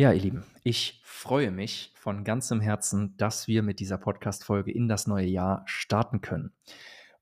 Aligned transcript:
Ja, 0.00 0.12
ihr 0.12 0.20
Lieben, 0.20 0.44
ich 0.62 1.00
freue 1.02 1.50
mich 1.50 1.90
von 1.96 2.22
ganzem 2.22 2.60
Herzen, 2.60 3.16
dass 3.16 3.48
wir 3.48 3.64
mit 3.64 3.80
dieser 3.80 3.98
Podcast-Folge 3.98 4.70
in 4.70 4.86
das 4.86 5.08
neue 5.08 5.26
Jahr 5.26 5.64
starten 5.66 6.20
können. 6.20 6.52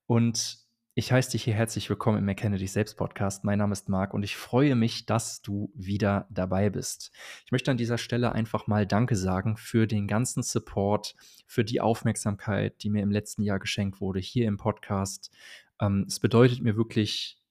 Und 0.04 0.59
ich 0.93 1.11
heiße 1.11 1.31
dich 1.31 1.45
hier 1.45 1.54
herzlich 1.54 1.89
willkommen 1.89 2.19
im 2.19 2.29
Erkenne 2.29 2.59
dich 2.59 2.73
selbst 2.73 2.99
Podcast. 2.99 3.45
Mein 3.45 3.61
Name 3.61 3.73
ist 3.73 3.89
Marc 3.89 4.12
und 4.12 4.25
ich 4.25 4.37
freue 4.37 4.75
mich, 4.75 5.07
dass 5.07 5.41
du 5.41 5.73
wieder 5.75 6.27
dabei 6.29 6.69
bist. 6.69 7.12
Ich 7.47 7.51
möchte 7.51 7.71
an 7.71 7.79
dieser 7.79 7.97
Stelle 7.97 8.33
einfach 8.33 8.67
mal 8.67 8.87
Danke 8.87 9.17
sagen 9.17 9.56
für 9.56 9.87
den 9.87 10.06
ganzen 10.06 10.43
Support, 10.43 11.17
für 11.47 11.65
die 11.65 11.81
Aufmerksamkeit, 11.81 12.83
die 12.83 12.90
mir 12.90 13.03
im 13.03 13.11
letzten 13.11 13.40
Jahr 13.40 13.58
geschenkt 13.58 14.03
wurde 14.03 14.21
hier 14.21 14.47
im 14.47 14.58
Podcast. 14.58 15.35
Ähm, 15.81 16.05
es 16.06 16.20
bedeutet 16.20 16.61
mir 16.61 16.77
wirklich 16.77 17.43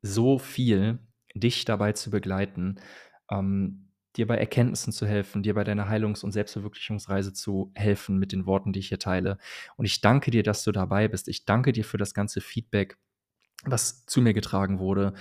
so 0.00 0.38
viel, 0.38 0.98
dich 1.34 1.66
dabei 1.66 1.92
zu 1.92 2.10
begleiten. 2.10 2.80
Ähm, 3.30 3.91
dir 4.16 4.26
bei 4.26 4.36
Erkenntnissen 4.36 4.92
zu 4.92 5.06
helfen, 5.06 5.42
dir 5.42 5.54
bei 5.54 5.64
deiner 5.64 5.88
Heilungs- 5.88 6.22
und 6.22 6.32
Selbstverwirklichungsreise 6.32 7.32
zu 7.32 7.72
helfen 7.74 8.18
mit 8.18 8.32
den 8.32 8.46
Worten, 8.46 8.72
die 8.72 8.80
ich 8.80 8.88
hier 8.88 8.98
teile. 8.98 9.38
Und 9.76 9.84
ich 9.84 10.00
danke 10.00 10.30
dir, 10.30 10.42
dass 10.42 10.64
du 10.64 10.72
dabei 10.72 11.08
bist. 11.08 11.28
Ich 11.28 11.44
danke 11.44 11.72
dir 11.72 11.84
für 11.84 11.98
das 11.98 12.14
ganze 12.14 12.40
Feedback, 12.40 12.98
was 13.64 14.04
zu 14.06 14.20
mir 14.20 14.34
getragen 14.34 14.78
wurde. 14.78 15.14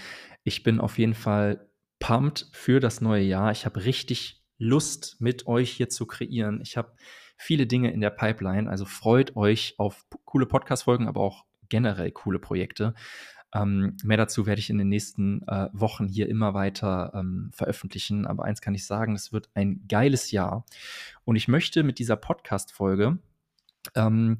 Ich 0.44 0.64
bin 0.64 0.80
auf 0.80 0.98
jeden 0.98 1.14
Fall 1.14 1.70
pumped 2.00 2.50
für 2.52 2.80
das 2.80 3.02
neue 3.02 3.24
Jahr. 3.24 3.52
Ich 3.52 3.66
habe 3.66 3.86
richtig 3.86 4.44
Lust, 4.58 5.18
mit 5.20 5.48
euch 5.48 5.72
hier 5.72 5.90
zu 5.90 6.06
kreieren. 6.06 6.62
Ich 6.62 6.78
habe 6.78 6.94
viele 7.36 7.66
Dinge 7.66 7.92
in 7.92 8.02
der 8.02 8.12
Pipeline. 8.12 8.70
Also 8.70 8.86
freut 8.86 9.36
euch 9.36 9.74
auf 9.78 10.06
coole 10.26 10.46
Podcast-Folgen, 10.46 11.08
aber 11.08 11.22
auch 11.22 11.46
generell 11.70 12.12
coole 12.12 12.38
Projekte. 12.38 12.94
Ähm, 13.54 13.98
mehr 14.04 14.18
dazu 14.18 14.46
werde 14.46 14.60
ich 14.60 14.70
in 14.70 14.78
den 14.78 14.90
nächsten 14.90 15.48
äh, 15.48 15.70
Wochen 15.74 16.08
hier 16.08 16.30
immer 16.30 16.54
weiter 16.54 17.12
ähm, 17.14 17.52
veröffentlichen. 17.54 18.26
Aber 18.26 18.46
eins 18.46 18.62
kann 18.62 18.76
ich 18.76 18.86
sagen, 18.86 19.16
es 19.16 19.34
wird 19.34 19.50
ein 19.54 19.86
geiles 19.88 20.32
Jahr. 20.32 20.66
Und 21.26 21.36
ich 21.36 21.48
möchte 21.48 21.84
mit 21.84 22.00
dieser 22.00 22.16
Podcast-Folge 22.16 23.20
ähm, 23.96 24.38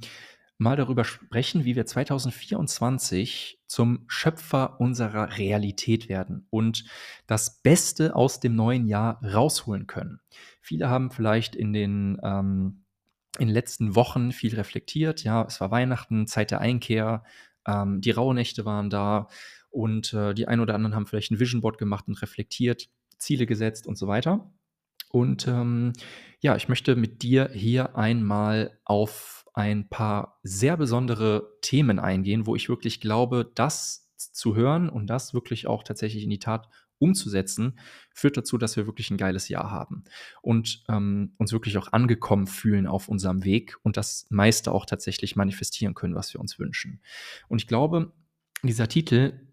mal 0.58 0.76
darüber 0.76 1.04
sprechen, 1.04 1.66
wie 1.66 1.76
wir 1.76 1.86
2024 1.86 3.60
zum 3.66 4.06
Schöpfer 4.08 4.80
unserer 4.80 5.38
Realität 5.38 6.08
werden 6.08 6.46
und 6.52 6.86
das 7.26 7.62
Beste 7.62 8.16
aus 8.16 8.40
dem 8.40 8.56
neuen 8.56 8.88
Jahr 8.88 9.24
rausholen 9.26 9.88
können. 9.88 10.20
Viele 10.62 10.88
haben 10.88 11.10
vielleicht 11.10 11.56
in 11.56 11.74
den 11.74 12.20
ähm, 12.24 12.84
in 13.40 13.48
den 13.48 13.54
letzten 13.54 13.96
Wochen 13.96 14.32
viel 14.32 14.56
reflektiert. 14.56 15.24
Ja, 15.24 15.44
es 15.44 15.62
war 15.62 15.72
Weihnachten, 15.72 16.28
Zeit 16.28 16.52
der 16.52 16.60
Einkehr, 16.60 17.24
ähm, 17.68 18.02
die 18.02 18.12
Rauhnächte 18.12 18.66
waren 18.66 18.90
da 18.90 19.28
und 19.70 20.14
äh, 20.14 20.34
die 20.34 20.48
einen 20.48 20.62
oder 20.62 20.76
anderen 20.76 20.96
haben 20.96 21.06
vielleicht 21.06 21.32
ein 21.32 21.40
Vision 21.40 21.62
Board 21.62 21.78
gemacht 21.78 22.08
und 22.08 22.22
reflektiert, 22.22 22.90
Ziele 23.18 23.46
gesetzt 23.46 23.88
und 23.88 23.98
so 23.98 24.08
weiter. 24.08 24.52
Und 25.10 25.48
ähm, 25.48 25.94
ja, 26.40 26.56
ich 26.56 26.70
möchte 26.70 26.96
mit 26.96 27.22
dir 27.22 27.50
hier 27.54 27.96
einmal 27.96 28.80
auf 28.86 29.46
ein 29.54 29.90
paar 29.90 30.40
sehr 30.44 30.78
besondere 30.78 31.58
Themen 31.62 32.00
eingehen, 32.00 32.46
wo 32.46 32.56
ich 32.56 32.70
wirklich 32.70 33.02
glaube, 33.02 33.52
das 33.54 34.10
zu 34.16 34.56
hören 34.56 34.90
und 34.90 35.08
das 35.08 35.34
wirklich 35.34 35.68
auch 35.68 35.84
tatsächlich 35.84 36.24
in 36.24 36.30
die 36.30 36.40
Tat 36.40 36.70
umzusetzen, 37.02 37.80
führt 38.14 38.38
dazu, 38.38 38.58
dass 38.58 38.78
wir 38.78 38.86
wirklich 38.86 39.12
ein 39.12 39.18
geiles 39.18 39.50
Jahr 39.50 39.72
haben 39.72 40.04
und 40.42 40.84
ähm, 40.90 41.34
uns 41.38 41.52
wirklich 41.52 41.78
auch 41.78 41.92
angekommen 41.92 42.48
fühlen 42.48 42.88
auf 42.88 43.08
unserem 43.08 43.44
Weg 43.44 43.78
und 43.84 43.98
das 43.98 44.28
meiste 44.30 44.72
auch 44.72 44.86
tatsächlich 44.86 45.36
manifestieren 45.36 45.94
können, 45.94 46.16
was 46.16 46.34
wir 46.34 46.40
uns 46.40 46.60
wünschen. 46.60 47.02
Und 47.48 47.62
ich 47.62 47.68
glaube, 47.68 48.14
dieser 48.64 48.88
Titel 48.88 49.48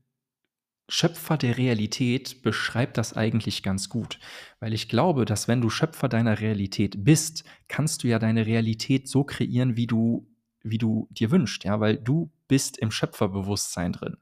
Schöpfer 0.91 1.37
der 1.37 1.59
Realität 1.59 2.41
beschreibt 2.41 2.97
das 2.97 3.15
eigentlich 3.15 3.63
ganz 3.63 3.91
gut, 3.91 4.19
weil 4.59 4.73
ich 4.73 4.89
glaube, 4.89 5.27
dass 5.27 5.47
wenn 5.47 5.61
du 5.61 5.69
Schöpfer 5.69 6.09
deiner 6.09 6.41
Realität 6.41 7.05
bist, 7.05 7.45
kannst 7.69 8.03
du 8.03 8.09
ja 8.09 8.19
deine 8.19 8.47
Realität 8.47 9.07
so 9.07 9.23
kreieren, 9.23 9.77
wie 9.77 9.87
du 9.87 10.27
wie 10.63 10.79
du 10.79 11.09
dir 11.11 11.31
wünschst, 11.31 11.65
ja, 11.65 11.81
weil 11.81 11.97
du 11.97 12.31
bist 12.49 12.79
im 12.79 12.91
Schöpferbewusstsein 12.91 13.93
drin. 13.93 14.17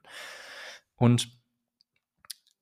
Und 0.97 1.36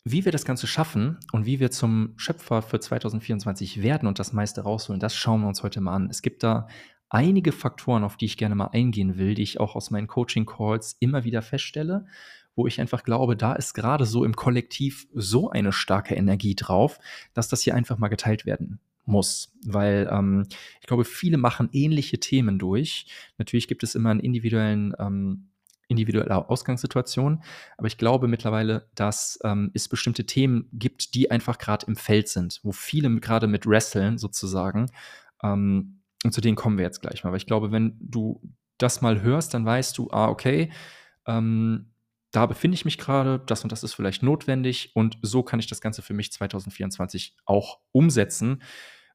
wie 0.04 0.26
wir 0.26 0.32
das 0.32 0.44
Ganze 0.44 0.66
schaffen 0.66 1.18
und 1.32 1.46
wie 1.46 1.60
wir 1.60 1.70
zum 1.70 2.12
Schöpfer 2.16 2.60
für 2.60 2.78
2024 2.78 3.82
werden 3.82 4.06
und 4.06 4.18
das 4.18 4.34
meiste 4.34 4.60
rausholen, 4.60 5.00
das 5.00 5.16
schauen 5.16 5.40
wir 5.40 5.48
uns 5.48 5.62
heute 5.62 5.80
mal 5.80 5.94
an. 5.94 6.10
Es 6.10 6.20
gibt 6.20 6.42
da 6.42 6.68
einige 7.08 7.52
Faktoren, 7.52 8.04
auf 8.04 8.18
die 8.18 8.26
ich 8.26 8.36
gerne 8.36 8.54
mal 8.54 8.68
eingehen 8.68 9.16
will, 9.16 9.34
die 9.34 9.42
ich 9.42 9.60
auch 9.60 9.74
aus 9.74 9.90
meinen 9.90 10.06
Coaching-Calls 10.06 10.96
immer 11.00 11.24
wieder 11.24 11.40
feststelle, 11.40 12.06
wo 12.54 12.66
ich 12.66 12.80
einfach 12.80 13.02
glaube, 13.02 13.34
da 13.34 13.54
ist 13.54 13.72
gerade 13.72 14.04
so 14.04 14.24
im 14.24 14.36
Kollektiv 14.36 15.06
so 15.14 15.50
eine 15.50 15.72
starke 15.72 16.14
Energie 16.14 16.54
drauf, 16.54 16.98
dass 17.32 17.48
das 17.48 17.62
hier 17.62 17.74
einfach 17.74 17.96
mal 17.98 18.08
geteilt 18.08 18.44
werden 18.44 18.80
muss, 19.06 19.54
weil 19.64 20.08
ähm, 20.10 20.46
ich 20.80 20.86
glaube, 20.86 21.04
viele 21.04 21.36
machen 21.36 21.68
ähnliche 21.72 22.20
Themen 22.20 22.58
durch. 22.58 23.06
Natürlich 23.38 23.68
gibt 23.68 23.82
es 23.82 23.94
immer 23.94 24.10
einen 24.10 24.20
individuellen 24.20 24.94
ähm, 24.98 25.48
individuelle 25.94 26.48
Ausgangssituation. 26.48 27.42
Aber 27.78 27.86
ich 27.86 27.98
glaube 27.98 28.28
mittlerweile, 28.28 28.88
dass 28.94 29.38
ähm, 29.44 29.70
es 29.74 29.88
bestimmte 29.88 30.26
Themen 30.26 30.68
gibt, 30.72 31.14
die 31.14 31.30
einfach 31.30 31.58
gerade 31.58 31.86
im 31.86 31.96
Feld 31.96 32.28
sind, 32.28 32.60
wo 32.62 32.72
viele 32.72 33.14
gerade 33.20 33.46
mit 33.46 33.66
wresteln 33.66 34.18
sozusagen. 34.18 34.90
Ähm, 35.42 36.00
und 36.24 36.32
zu 36.32 36.40
denen 36.40 36.56
kommen 36.56 36.78
wir 36.78 36.84
jetzt 36.84 37.00
gleich 37.00 37.22
mal. 37.22 37.28
Aber 37.28 37.36
ich 37.36 37.46
glaube, 37.46 37.70
wenn 37.70 37.96
du 38.00 38.40
das 38.78 39.02
mal 39.02 39.22
hörst, 39.22 39.54
dann 39.54 39.64
weißt 39.64 39.96
du, 39.96 40.10
ah, 40.10 40.28
okay, 40.28 40.72
ähm, 41.26 41.92
da 42.32 42.46
befinde 42.46 42.74
ich 42.74 42.84
mich 42.84 42.98
gerade, 42.98 43.38
das 43.38 43.62
und 43.62 43.70
das 43.70 43.84
ist 43.84 43.94
vielleicht 43.94 44.22
notwendig 44.22 44.90
und 44.94 45.18
so 45.22 45.44
kann 45.44 45.60
ich 45.60 45.68
das 45.68 45.80
Ganze 45.80 46.02
für 46.02 46.14
mich 46.14 46.32
2024 46.32 47.36
auch 47.44 47.78
umsetzen, 47.92 48.62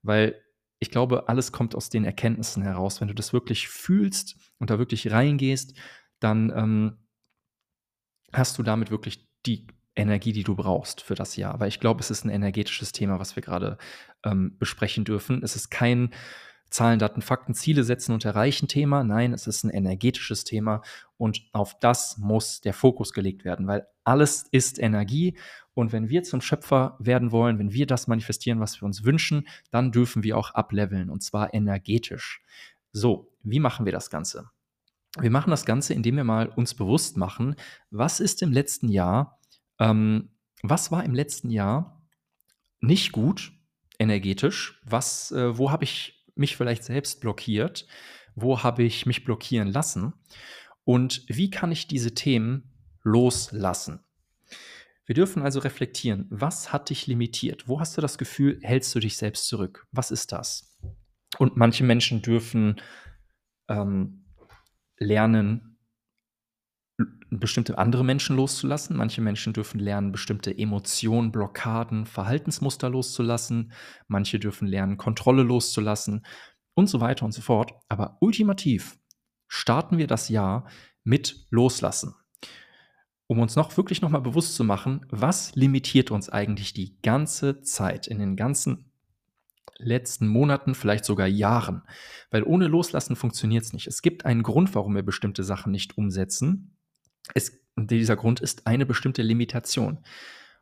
weil 0.01 0.41
ich 0.79 0.91
glaube, 0.91 1.27
alles 1.27 1.51
kommt 1.51 1.75
aus 1.75 1.89
den 1.89 2.05
Erkenntnissen 2.05 2.63
heraus. 2.63 3.01
Wenn 3.01 3.09
du 3.09 3.13
das 3.13 3.33
wirklich 3.33 3.67
fühlst 3.67 4.37
und 4.59 4.69
da 4.69 4.79
wirklich 4.79 5.11
reingehst, 5.11 5.77
dann 6.19 6.51
ähm, 6.55 6.97
hast 8.33 8.57
du 8.57 8.63
damit 8.63 8.91
wirklich 8.91 9.27
die 9.45 9.67
Energie, 9.95 10.31
die 10.31 10.43
du 10.43 10.55
brauchst 10.55 11.01
für 11.01 11.15
das 11.15 11.35
Jahr. 11.35 11.59
Weil 11.59 11.67
ich 11.67 11.79
glaube, 11.79 11.99
es 12.01 12.09
ist 12.09 12.23
ein 12.23 12.29
energetisches 12.29 12.91
Thema, 12.91 13.19
was 13.19 13.35
wir 13.35 13.43
gerade 13.43 13.77
ähm, 14.23 14.57
besprechen 14.57 15.03
dürfen. 15.03 15.43
Es 15.43 15.55
ist 15.55 15.69
kein 15.69 16.13
Zahlen, 16.69 16.99
Daten, 16.99 17.21
Fakten, 17.21 17.55
Ziele 17.55 17.83
setzen 17.83 18.13
und 18.13 18.25
erreichen 18.25 18.67
Thema. 18.67 19.03
Nein, 19.03 19.33
es 19.33 19.47
ist 19.47 19.63
ein 19.63 19.71
energetisches 19.71 20.43
Thema 20.43 20.81
und 21.17 21.41
auf 21.51 21.79
das 21.79 22.17
muss 22.17 22.61
der 22.61 22.73
Fokus 22.73 23.11
gelegt 23.11 23.43
werden, 23.43 23.65
weil 23.67 23.87
alles 24.03 24.45
ist 24.51 24.79
Energie 24.79 25.35
und 25.73 25.91
wenn 25.91 26.09
wir 26.09 26.23
zum 26.23 26.41
Schöpfer 26.41 26.95
werden 26.99 27.31
wollen, 27.31 27.57
wenn 27.57 27.73
wir 27.73 27.87
das 27.87 28.07
manifestieren, 28.07 28.59
was 28.59 28.79
wir 28.81 28.85
uns 28.85 29.03
wünschen, 29.03 29.47
dann 29.71 29.91
dürfen 29.91 30.23
wir 30.23 30.37
auch 30.37 30.51
ableveln 30.51 31.09
und 31.09 31.23
zwar 31.23 31.53
energetisch. 31.53 32.43
So, 32.91 33.31
wie 33.43 33.59
machen 33.59 33.85
wir 33.85 33.91
das 33.91 34.09
Ganze? 34.09 34.49
Wir 35.17 35.31
machen 35.31 35.49
das 35.49 35.65
Ganze, 35.65 35.93
indem 35.93 36.17
wir 36.17 36.23
mal 36.23 36.49
uns 36.49 36.75
bewusst 36.75 37.17
machen, 37.17 37.55
was 37.89 38.19
ist 38.19 38.41
im 38.41 38.51
letzten 38.51 38.89
Jahr, 38.89 39.39
ähm, 39.79 40.29
was 40.61 40.91
war 40.91 41.03
im 41.03 41.15
letzten 41.15 41.49
Jahr 41.49 42.05
nicht 42.79 43.11
gut 43.11 43.51
energetisch, 43.97 44.81
was, 44.85 45.31
äh, 45.31 45.57
wo 45.57 45.71
habe 45.71 45.83
ich 45.83 46.25
mich 46.35 46.55
vielleicht 46.55 46.83
selbst 46.83 47.21
blockiert, 47.21 47.87
wo 48.35 48.63
habe 48.63 48.83
ich 48.83 49.05
mich 49.05 49.25
blockieren 49.25 49.67
lassen 49.67 50.13
und 50.85 51.23
wie 51.27 51.49
kann 51.49 51.71
ich 51.71 51.87
diese 51.87 52.13
Themen 52.13 52.71
loslassen. 53.03 53.99
Wir 55.05 55.15
dürfen 55.15 55.41
also 55.41 55.59
reflektieren, 55.59 56.27
was 56.29 56.71
hat 56.71 56.91
dich 56.91 57.07
limitiert? 57.07 57.67
Wo 57.67 57.79
hast 57.79 57.97
du 57.97 58.01
das 58.01 58.19
Gefühl, 58.19 58.59
hältst 58.61 58.93
du 58.93 58.99
dich 58.99 59.17
selbst 59.17 59.47
zurück? 59.47 59.87
Was 59.91 60.11
ist 60.11 60.31
das? 60.31 60.77
Und 61.39 61.57
manche 61.57 61.83
Menschen 61.83 62.21
dürfen 62.21 62.79
ähm, 63.67 64.18
lernen, 64.99 65.77
bestimmte 67.29 67.77
andere 67.77 68.03
Menschen 68.03 68.35
loszulassen. 68.35 68.97
Manche 68.97 69.21
Menschen 69.21 69.53
dürfen 69.53 69.79
lernen, 69.79 70.11
bestimmte 70.11 70.55
Emotionen, 70.57 71.31
Blockaden, 71.31 72.05
Verhaltensmuster 72.05 72.89
loszulassen. 72.89 73.71
Manche 74.07 74.39
dürfen 74.39 74.67
lernen, 74.67 74.97
Kontrolle 74.97 75.43
loszulassen 75.43 76.25
und 76.73 76.87
so 76.87 77.01
weiter 77.01 77.25
und 77.25 77.31
so 77.31 77.41
fort. 77.41 77.73
Aber 77.87 78.17
ultimativ 78.19 78.99
starten 79.47 79.97
wir 79.97 80.07
das 80.07 80.29
Jahr 80.29 80.67
mit 81.03 81.47
Loslassen. 81.49 82.15
Um 83.27 83.39
uns 83.39 83.55
noch 83.55 83.77
wirklich 83.77 84.01
nochmal 84.01 84.21
bewusst 84.21 84.55
zu 84.55 84.63
machen, 84.63 85.05
was 85.09 85.53
limitiert 85.55 86.09
uns 86.09 86.29
eigentlich 86.29 86.73
die 86.73 86.99
ganze 87.01 87.61
Zeit 87.61 88.07
in 88.07 88.17
den 88.17 88.35
ganzen 88.35 88.88
letzten 89.79 90.27
Monaten, 90.27 90.75
vielleicht 90.75 91.05
sogar 91.05 91.27
Jahren. 91.27 91.83
Weil 92.31 92.43
ohne 92.43 92.67
Loslassen 92.67 93.15
funktioniert 93.15 93.63
es 93.63 93.73
nicht. 93.73 93.87
Es 93.87 94.01
gibt 94.01 94.25
einen 94.25 94.43
Grund, 94.43 94.75
warum 94.75 94.95
wir 94.95 95.03
bestimmte 95.03 95.43
Sachen 95.43 95.71
nicht 95.71 95.97
umsetzen. 95.97 96.77
Es, 97.33 97.59
dieser 97.75 98.15
Grund 98.15 98.39
ist 98.39 98.67
eine 98.67 98.85
bestimmte 98.85 99.21
Limitation. 99.21 99.99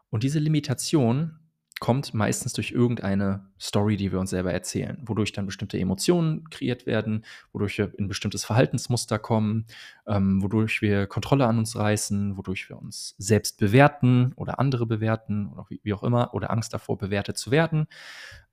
Und 0.10 0.24
diese 0.24 0.40
Limitation 0.40 1.40
kommt 1.80 2.14
meistens 2.14 2.54
durch 2.54 2.72
irgendeine 2.72 3.52
Story, 3.60 3.98
die 3.98 4.12
wir 4.12 4.19
uns 4.19 4.31
selber 4.31 4.52
erzählen, 4.52 4.98
wodurch 5.06 5.31
dann 5.31 5.46
bestimmte 5.46 5.80
Emotionen 5.80 6.50
kreiert 6.50 6.86
werden, 6.86 7.24
wodurch 7.52 7.78
wir 7.78 7.94
in 8.00 8.08
bestimmtes 8.08 8.46
Verhaltensmuster 8.46 9.19
kommen, 9.19 9.66
ähm, 10.08 10.42
wodurch 10.42 10.81
wir 10.81 11.06
Kontrolle 11.06 11.46
an 11.46 11.60
uns 11.60 11.75
reißen, 11.75 12.38
wodurch 12.38 12.69
wir 12.69 12.78
uns 12.78 13.16
selbst 13.18 13.60
bewerten 13.60 14.34
oder 14.36 14.60
andere 14.60 14.88
bewerten 14.88 15.48
oder 15.50 15.66
wie, 15.69 15.80
wie 15.84 15.94
auch 15.94 16.04
immer 16.04 16.34
oder 16.34 16.50
Angst 16.50 16.74
davor 16.74 16.98
bewertet 16.98 17.38
zu 17.38 17.52
werden. 17.52 17.88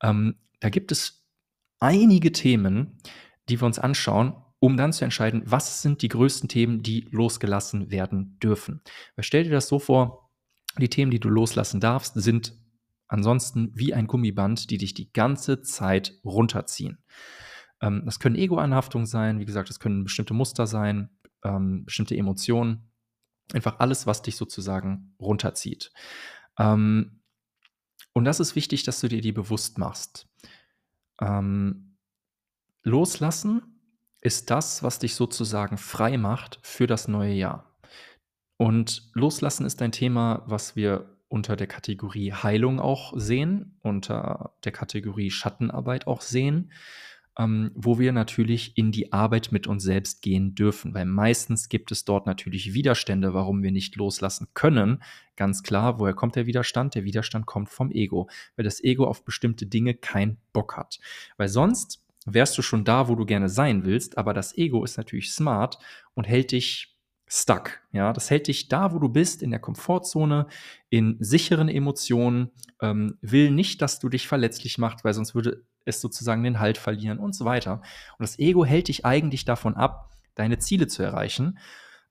Ähm, 0.02 0.36
da 0.64 0.70
gibt 0.70 0.92
es 0.92 1.28
einige 1.78 2.32
Themen, 2.32 2.96
die 3.50 3.60
wir 3.60 3.66
uns 3.66 3.78
anschauen, 3.78 4.34
um 4.60 4.78
dann 4.78 4.94
zu 4.94 5.04
entscheiden, 5.04 5.42
was 5.44 5.82
sind 5.82 6.00
die 6.00 6.08
größten 6.08 6.48
Themen, 6.48 6.82
die 6.82 7.06
losgelassen 7.10 7.90
werden 7.90 8.38
dürfen. 8.42 8.80
Weil 9.14 9.24
stell 9.24 9.44
dir 9.44 9.50
das 9.50 9.68
so 9.68 9.78
vor, 9.78 10.30
die 10.78 10.88
Themen, 10.88 11.10
die 11.10 11.20
du 11.20 11.28
loslassen 11.28 11.80
darfst, 11.80 12.14
sind 12.14 12.58
ansonsten 13.08 13.72
wie 13.74 13.92
ein 13.92 14.06
Gummiband, 14.06 14.70
die 14.70 14.78
dich 14.78 14.94
die 14.94 15.12
ganze 15.12 15.60
Zeit 15.60 16.18
runterziehen. 16.24 17.04
Ähm, 17.82 18.00
das 18.06 18.18
können 18.18 18.36
Ego-Anhaftungen 18.36 19.06
sein, 19.06 19.40
wie 19.40 19.44
gesagt, 19.44 19.68
das 19.68 19.80
können 19.80 20.04
bestimmte 20.04 20.32
Muster 20.32 20.66
sein, 20.66 21.10
ähm, 21.44 21.84
bestimmte 21.84 22.16
Emotionen. 22.16 22.90
Einfach 23.52 23.80
alles, 23.80 24.06
was 24.06 24.22
dich 24.22 24.36
sozusagen 24.36 25.14
runterzieht. 25.20 25.92
Ähm, 26.58 27.20
und 28.14 28.24
das 28.24 28.40
ist 28.40 28.56
wichtig, 28.56 28.84
dass 28.84 29.00
du 29.00 29.08
dir 29.08 29.20
die 29.20 29.32
bewusst 29.32 29.76
machst. 29.76 30.26
Ähm, 31.20 31.96
loslassen 32.82 33.62
ist 34.22 34.50
das, 34.50 34.82
was 34.82 34.98
dich 34.98 35.14
sozusagen 35.16 35.76
frei 35.76 36.16
macht 36.16 36.58
für 36.62 36.86
das 36.86 37.08
neue 37.08 37.34
Jahr. 37.34 37.76
Und 38.56 39.10
loslassen 39.14 39.66
ist 39.66 39.82
ein 39.82 39.92
Thema, 39.92 40.44
was 40.46 40.76
wir 40.76 41.18
unter 41.28 41.56
der 41.56 41.66
Kategorie 41.66 42.32
Heilung 42.32 42.78
auch 42.78 43.12
sehen, 43.16 43.78
unter 43.82 44.54
der 44.62 44.72
Kategorie 44.72 45.30
Schattenarbeit 45.30 46.06
auch 46.06 46.20
sehen, 46.20 46.70
ähm, 47.38 47.72
wo 47.74 47.98
wir 47.98 48.12
natürlich 48.12 48.76
in 48.78 48.92
die 48.92 49.12
Arbeit 49.12 49.50
mit 49.50 49.66
uns 49.66 49.82
selbst 49.82 50.22
gehen 50.22 50.54
dürfen, 50.54 50.94
weil 50.94 51.04
meistens 51.04 51.68
gibt 51.68 51.90
es 51.90 52.04
dort 52.04 52.26
natürlich 52.26 52.74
Widerstände, 52.74 53.34
warum 53.34 53.62
wir 53.62 53.72
nicht 53.72 53.96
loslassen 53.96 54.48
können. 54.54 55.02
Ganz 55.36 55.62
klar, 55.62 55.98
woher 55.98 56.14
kommt 56.14 56.36
der 56.36 56.46
Widerstand? 56.46 56.94
Der 56.94 57.04
Widerstand 57.04 57.46
kommt 57.46 57.70
vom 57.70 57.90
Ego, 57.90 58.28
weil 58.56 58.64
das 58.64 58.82
Ego 58.82 59.06
auf 59.06 59.24
bestimmte 59.24 59.66
Dinge 59.66 59.94
keinen 59.94 60.38
Bock 60.52 60.76
hat. 60.76 61.00
Weil 61.36 61.48
sonst 61.48 62.04
wärst 62.24 62.56
du 62.56 62.62
schon 62.62 62.84
da, 62.84 63.08
wo 63.08 63.16
du 63.16 63.26
gerne 63.26 63.48
sein 63.48 63.84
willst, 63.84 64.16
aber 64.16 64.32
das 64.32 64.56
Ego 64.56 64.84
ist 64.84 64.96
natürlich 64.96 65.32
smart 65.32 65.78
und 66.14 66.24
hält 66.24 66.52
dich 66.52 66.96
stuck. 67.26 67.80
Ja, 67.92 68.12
das 68.12 68.30
hält 68.30 68.46
dich 68.46 68.68
da, 68.68 68.92
wo 68.92 68.98
du 68.98 69.08
bist, 69.08 69.42
in 69.42 69.50
der 69.50 69.58
Komfortzone, 69.58 70.46
in 70.88 71.16
sicheren 71.20 71.68
Emotionen, 71.68 72.50
ähm, 72.80 73.18
will 73.22 73.50
nicht, 73.50 73.82
dass 73.82 73.98
du 73.98 74.08
dich 74.08 74.28
verletzlich 74.28 74.78
machst, 74.78 75.04
weil 75.04 75.14
sonst 75.14 75.34
würde 75.34 75.64
es 75.84 76.00
sozusagen 76.00 76.42
den 76.42 76.60
Halt 76.60 76.78
verlieren 76.78 77.18
und 77.18 77.34
so 77.34 77.44
weiter. 77.44 77.82
Und 78.18 78.22
das 78.22 78.38
Ego 78.38 78.64
hält 78.64 78.88
dich 78.88 79.04
eigentlich 79.04 79.44
davon 79.44 79.76
ab, 79.76 80.10
deine 80.34 80.58
Ziele 80.58 80.86
zu 80.86 81.02
erreichen, 81.02 81.58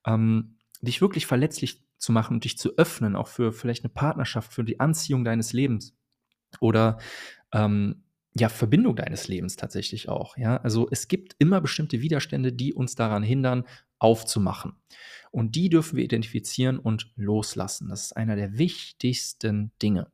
ähm, 0.06 0.58
dich 0.82 1.02
wirklich 1.02 1.26
verletzlich 1.26 1.84
zu 1.98 2.12
machen 2.12 2.36
und 2.36 2.44
dich 2.44 2.58
zu 2.58 2.78
öffnen, 2.78 3.16
auch 3.16 3.28
für 3.28 3.54
vielleicht 3.54 3.84
eine 3.84 3.94
Partnerschaft, 3.94 4.54
für 4.54 4.64
die 4.64 4.80
Anziehung 4.80 5.24
deines 5.24 5.54
Lebens 5.54 5.96
oder 6.60 6.98
ähm, 7.54 8.04
ja, 8.36 8.50
Verbindung 8.50 8.96
deines 8.96 9.28
Lebens 9.28 9.56
tatsächlich 9.56 10.10
auch. 10.10 10.38
Ja, 10.38 10.58
also 10.58 10.88
es 10.92 11.08
gibt 11.08 11.36
immer 11.40 11.62
bestimmte 11.62 12.02
Widerstände, 12.02 12.52
die 12.52 12.74
uns 12.74 12.96
daran 12.96 13.24
hindern, 13.24 13.66
aufzumachen. 14.00 14.74
Und 15.32 15.56
die 15.56 15.70
dürfen 15.70 15.98
wir 15.98 16.04
identifizieren 16.04 16.80
und 16.80 17.12
loslassen. 17.16 17.90
Das 17.90 18.06
ist 18.06 18.18
einer 18.18 18.36
der 18.36 18.58
wichtigsten 18.58 19.72
Dinge. 19.82 20.12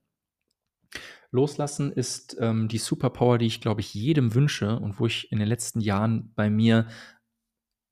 Loslassen 1.31 1.91
ist 1.91 2.37
ähm, 2.39 2.67
die 2.67 2.77
Superpower, 2.77 3.37
die 3.37 3.45
ich, 3.45 3.61
glaube 3.61 3.81
ich, 3.81 3.93
jedem 3.93 4.33
wünsche 4.33 4.79
und 4.79 4.99
wo 4.99 5.05
ich 5.05 5.31
in 5.31 5.39
den 5.39 5.47
letzten 5.47 5.79
Jahren 5.79 6.33
bei 6.35 6.49
mir 6.49 6.87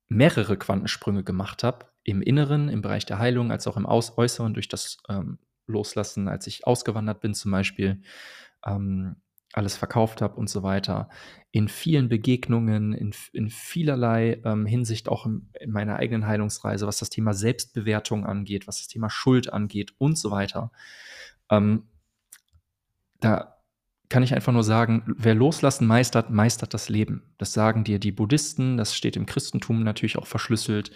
mehrere 0.10 0.58
Quantensprünge 0.58 1.24
gemacht 1.24 1.64
habe. 1.64 1.86
Im 2.04 2.22
Inneren, 2.22 2.70
im 2.70 2.82
Bereich 2.82 3.06
der 3.06 3.20
Heilung, 3.20 3.52
als 3.52 3.68
auch 3.68 3.78
im 3.78 3.86
Aus 3.86 4.18
Äußeren 4.18 4.54
durch 4.54 4.70
das 4.70 4.98
ähm, 5.10 5.40
Loslassen, 5.68 6.28
als 6.28 6.48
ich 6.48 6.66
ausgewandert 6.66 7.20
bin 7.20 7.34
zum 7.34 7.52
Beispiel. 7.52 8.02
Ähm, 8.66 9.18
alles 9.54 9.78
verkauft 9.78 10.22
habe 10.22 10.36
und 10.36 10.50
so 10.50 10.64
weiter. 10.64 11.10
In 11.52 11.68
vielen 11.68 12.10
Begegnungen, 12.10 12.94
in, 12.94 13.14
in 13.34 13.50
vielerlei 13.50 14.42
ähm, 14.46 14.66
Hinsicht 14.66 15.10
auch 15.10 15.26
in, 15.26 15.50
in, 15.60 15.72
meiner 15.72 15.98
eigenen 15.98 16.28
Heilungsreise, 16.28 16.86
was 16.86 17.00
das 17.00 17.10
Thema 17.10 17.34
Selbstbewertung 17.34 18.26
angeht, 18.26 18.68
was 18.68 18.78
das 18.78 18.88
Thema 18.88 19.10
Schuld 19.10 19.52
angeht 19.52 19.94
und 19.98 20.18
so 20.18 20.32
weiter. 20.32 20.72
Ähm, 21.50 21.88
da 23.20 23.58
kann 24.10 24.24
ich 24.24 24.34
einfach 24.34 24.54
nur 24.54 24.64
sagen, 24.64 25.04
wer 25.18 25.36
loslassen 25.36 25.86
meistert, 25.86 26.30
meistert 26.30 26.74
das 26.74 26.88
Leben. 26.88 27.34
Das 27.38 27.54
sagen 27.54 27.84
dir 27.84 28.00
die 28.00 28.12
Buddhisten, 28.12 28.78
das 28.78 28.96
steht 28.96 29.18
im 29.18 29.26
Christentum 29.26 29.84
natürlich 29.84 30.18
auch 30.18 30.28
verschlüsselt. 30.28 30.92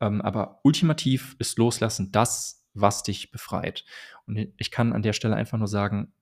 Ähm, 0.00 0.20
aber 0.20 0.60
ultimativ 0.62 1.36
ist 1.38 1.58
Loslassen 1.58 2.12
das, 2.12 2.68
was 2.74 3.02
dich 3.02 3.30
befreit. 3.30 3.84
Und 4.26 4.52
ich 4.58 4.70
kann 4.70 4.92
an 4.92 5.02
der 5.02 5.14
Stelle 5.14 5.36
einfach 5.36 5.58
nur 5.58 5.68
sagen, 5.68 6.12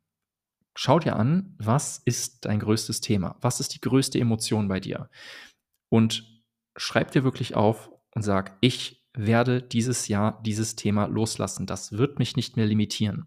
schau 0.74 1.00
dir 1.00 1.16
an, 1.16 1.56
was 1.58 1.98
ist 1.98 2.44
dein 2.44 2.60
größtes 2.60 3.00
Thema? 3.00 3.36
Was 3.40 3.58
ist 3.58 3.74
die 3.74 3.80
größte 3.80 4.20
Emotion 4.20 4.68
bei 4.68 4.78
dir? 4.78 5.10
Und 5.88 6.42
schreib 6.76 7.10
dir 7.10 7.24
wirklich 7.24 7.56
auf 7.56 7.90
und 8.14 8.22
sag, 8.22 8.56
ich 8.60 9.04
werde 9.12 9.60
dieses 9.60 10.06
Jahr 10.06 10.40
dieses 10.44 10.76
Thema 10.76 11.06
loslassen. 11.06 11.66
Das 11.66 11.92
wird 11.92 12.20
mich 12.20 12.36
nicht 12.36 12.56
mehr 12.56 12.66
limitieren. 12.66 13.26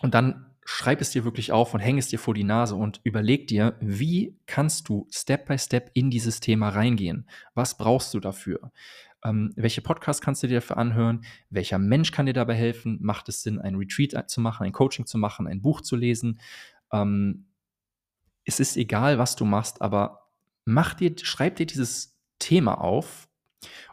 Und 0.00 0.14
dann 0.14 0.55
schreib 0.68 1.00
es 1.00 1.10
dir 1.10 1.24
wirklich 1.24 1.52
auf 1.52 1.74
und 1.74 1.80
häng 1.80 1.96
es 1.96 2.08
dir 2.08 2.18
vor 2.18 2.34
die 2.34 2.42
Nase 2.42 2.74
und 2.74 3.00
überleg 3.04 3.46
dir, 3.46 3.76
wie 3.80 4.36
kannst 4.46 4.88
du 4.88 5.06
Step 5.12 5.46
by 5.46 5.56
Step 5.56 5.92
in 5.94 6.10
dieses 6.10 6.40
Thema 6.40 6.70
reingehen? 6.70 7.28
Was 7.54 7.78
brauchst 7.78 8.12
du 8.12 8.18
dafür? 8.18 8.72
Ähm, 9.24 9.52
welche 9.54 9.80
Podcasts 9.80 10.20
kannst 10.20 10.42
du 10.42 10.48
dir 10.48 10.56
dafür 10.56 10.76
anhören? 10.76 11.24
Welcher 11.50 11.78
Mensch 11.78 12.10
kann 12.10 12.26
dir 12.26 12.32
dabei 12.32 12.54
helfen? 12.54 12.98
Macht 13.00 13.28
es 13.28 13.42
Sinn, 13.42 13.60
ein 13.60 13.76
Retreat 13.76 14.28
zu 14.28 14.40
machen, 14.40 14.64
ein 14.64 14.72
Coaching 14.72 15.06
zu 15.06 15.18
machen, 15.18 15.46
ein 15.46 15.62
Buch 15.62 15.82
zu 15.82 15.94
lesen? 15.94 16.40
Ähm, 16.92 17.46
es 18.44 18.58
ist 18.58 18.76
egal, 18.76 19.18
was 19.18 19.36
du 19.36 19.44
machst, 19.44 19.80
aber 19.80 20.32
mach 20.64 20.94
dir, 20.94 21.14
schreib 21.22 21.56
dir 21.56 21.66
dieses 21.66 22.18
Thema 22.40 22.80
auf 22.80 23.28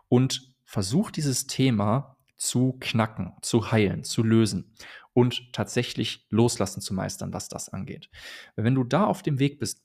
und 0.10 0.56
versuch 0.66 1.12
dieses 1.12 1.46
Thema 1.46 2.18
zu 2.36 2.78
knacken, 2.80 3.34
zu 3.42 3.72
heilen, 3.72 4.04
zu 4.04 4.24
lösen 4.24 4.74
und 5.14 5.54
tatsächlich 5.54 6.26
loslassen 6.30 6.82
zu 6.82 6.94
meistern, 6.94 7.34
was 7.34 7.48
das 7.50 7.70
angeht. 7.70 8.10
Wenn 8.56 8.76
du 8.76 8.84
da 8.84 9.06
auf 9.06 9.22
dem 9.22 9.40
Weg 9.40 9.60
bist, 9.60 9.84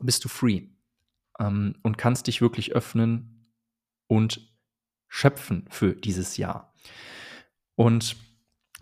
bist 0.00 0.24
du 0.24 0.28
free 0.28 0.68
ähm, 1.38 1.76
und 1.82 1.98
kannst 1.98 2.26
dich 2.26 2.40
wirklich 2.40 2.72
öffnen 2.72 3.52
und 4.06 4.50
schöpfen 5.08 5.66
für 5.70 5.94
dieses 5.94 6.36
Jahr. 6.36 6.74
Und 7.74 8.16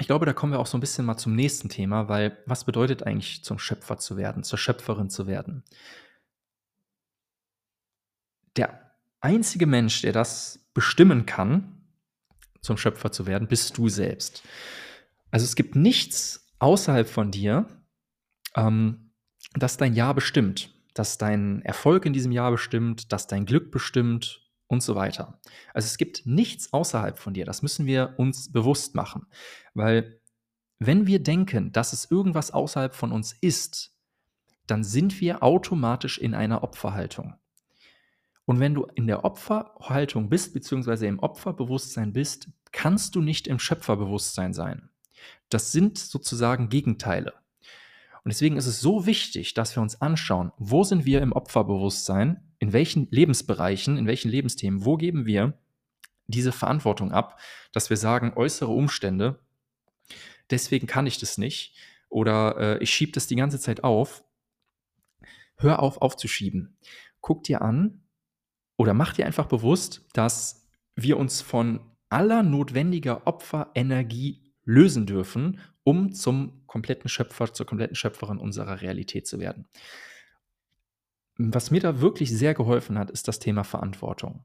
ich 0.01 0.07
glaube, 0.07 0.27
da 0.27 0.33
kommen 0.33 0.53
wir 0.53 0.61
auch 0.61 0.67
so 0.67 0.77
ein 0.77 0.81
bisschen 0.81 1.05
mal 1.05 1.17
zum 1.17 1.35
nächsten 1.35 1.69
Thema, 1.69 2.09
weil 2.09 2.39
was 2.47 2.65
bedeutet 2.65 3.03
eigentlich 3.03 3.43
zum 3.43 3.59
Schöpfer 3.59 3.99
zu 3.99 4.17
werden, 4.17 4.45
zur 4.45 4.59
Schöpferin 4.59 5.11
zu 5.11 5.27
werden? 5.27 5.65
Der 8.57 8.93
einzige 9.21 9.67
Mensch, 9.67 10.03
der 10.03 10.13
das 10.13 10.69
bestimmen 10.73 11.27
kann, 11.27 11.83
zum 12.61 12.77
Schöpfer 12.77 13.11
zu 13.11 13.27
werden, 13.27 13.49
bist 13.49 13.77
du 13.77 13.89
selbst. 13.89 14.43
Also 15.31 15.45
es 15.45 15.57
gibt 15.57 15.77
nichts 15.77 16.49
außerhalb 16.59 17.09
von 17.09 17.31
dir, 17.31 17.67
ähm, 18.57 19.13
das 19.55 19.77
dein 19.77 19.95
Jahr 19.95 20.15
bestimmt, 20.15 20.75
das 20.95 21.19
deinen 21.19 21.63
Erfolg 21.63 22.07
in 22.07 22.13
diesem 22.13 22.33
Jahr 22.33 22.51
bestimmt, 22.51 23.13
das 23.13 23.27
dein 23.27 23.47
Glück 23.47 23.71
bestimmt 23.71 24.49
und 24.67 24.83
so 24.83 24.95
weiter. 24.95 25.41
Also 25.73 25.87
es 25.87 25.97
gibt 25.97 26.27
nichts 26.27 26.73
außerhalb 26.73 27.19
von 27.19 27.35
dir. 27.35 27.45
Das 27.45 27.63
müssen 27.63 27.87
wir 27.87 28.15
uns 28.19 28.53
bewusst 28.53 28.95
machen. 28.95 29.27
Weil 29.75 30.21
wenn 30.79 31.07
wir 31.07 31.23
denken, 31.23 31.73
dass 31.73 31.93
es 31.93 32.11
irgendwas 32.11 32.53
außerhalb 32.53 32.95
von 32.95 33.11
uns 33.11 33.33
ist, 33.33 33.97
dann 34.67 34.85
sind 34.85 35.21
wir 35.21 35.43
automatisch 35.43 36.19
in 36.19 36.35
einer 36.35 36.63
Opferhaltung. 36.63 37.35
Und 38.45 38.61
wenn 38.61 38.75
du 38.75 38.87
in 38.95 39.07
der 39.07 39.25
Opferhaltung 39.25 40.29
bist, 40.29 40.55
beziehungsweise 40.55 41.07
im 41.07 41.19
Opferbewusstsein 41.19 42.13
bist, 42.13 42.49
kannst 42.73 43.15
du 43.15 43.21
nicht 43.21 43.47
im 43.47 43.59
Schöpferbewusstsein 43.59 44.55
sein. 44.55 44.88
Das 45.49 45.73
sind 45.73 45.99
sozusagen 45.99 46.69
Gegenteile. 46.69 47.35
Und 48.25 48.33
deswegen 48.33 48.57
ist 48.57 48.67
es 48.67 48.81
so 48.81 49.07
wichtig, 49.07 49.55
dass 49.55 49.75
wir 49.75 49.83
uns 49.83 50.01
anschauen, 50.03 50.53
wo 50.59 50.85
sind 50.85 51.05
wir 51.05 51.23
im 51.23 51.33
Opferbewusstsein 51.33 52.43
in 52.59 52.73
welchen 52.73 53.09
Lebensbereichen, 53.11 53.97
in 53.97 54.07
welchen 54.07 54.31
Lebensthemen, 54.31 54.85
wo 54.85 54.97
geben 54.97 55.25
wir 55.27 55.59
diese 56.27 56.53
Verantwortung 56.53 57.13
ab, 57.13 57.41
dass 57.73 57.89
wir 57.89 57.97
sagen, 57.97 58.35
äußere 58.37 58.71
Umstände, 58.71 59.41
deswegen 60.51 60.87
kann 60.87 61.07
ich 61.07 61.19
das 61.19 61.39
nicht 61.39 61.75
oder 62.09 62.57
äh, 62.59 62.83
ich 62.83 62.91
schiebe 62.91 63.13
das 63.13 63.27
die 63.27 63.37
ganze 63.37 63.59
Zeit 63.59 63.85
auf. 63.85 64.25
Hör 65.57 65.81
auf 65.83 66.03
aufzuschieben. 66.03 66.77
Guck 67.21 67.45
dir 67.45 67.63
an 67.63 68.03
oder 68.77 68.95
mach 68.95 69.15
dir 69.15 69.27
einfach 69.27 69.47
bewusst, 69.47 70.07
dass 70.13 70.69
wir 70.95 71.17
uns 71.17 71.41
von 71.41 71.81
aller 72.09 72.43
notwendiger 72.43 73.27
Opferenergie 73.27 74.48
lösen 74.69 75.07
dürfen, 75.07 75.61
um 75.83 76.13
zum 76.13 76.67
kompletten 76.67 77.09
Schöpfer, 77.09 77.55
zur 77.55 77.65
kompletten 77.65 77.97
Schöpferin 77.97 78.37
unserer 78.37 78.83
Realität 78.83 79.27
zu 79.27 79.41
werden. 79.41 79.67
Was 81.39 81.71
mir 81.71 81.81
da 81.81 82.03
wirklich 82.03 82.31
sehr 82.37 82.53
geholfen 82.53 82.99
hat, 82.99 83.11
ist 83.11 83.29
das 83.29 83.39
Thema 83.39 83.65
Verantwortung. 83.65 84.45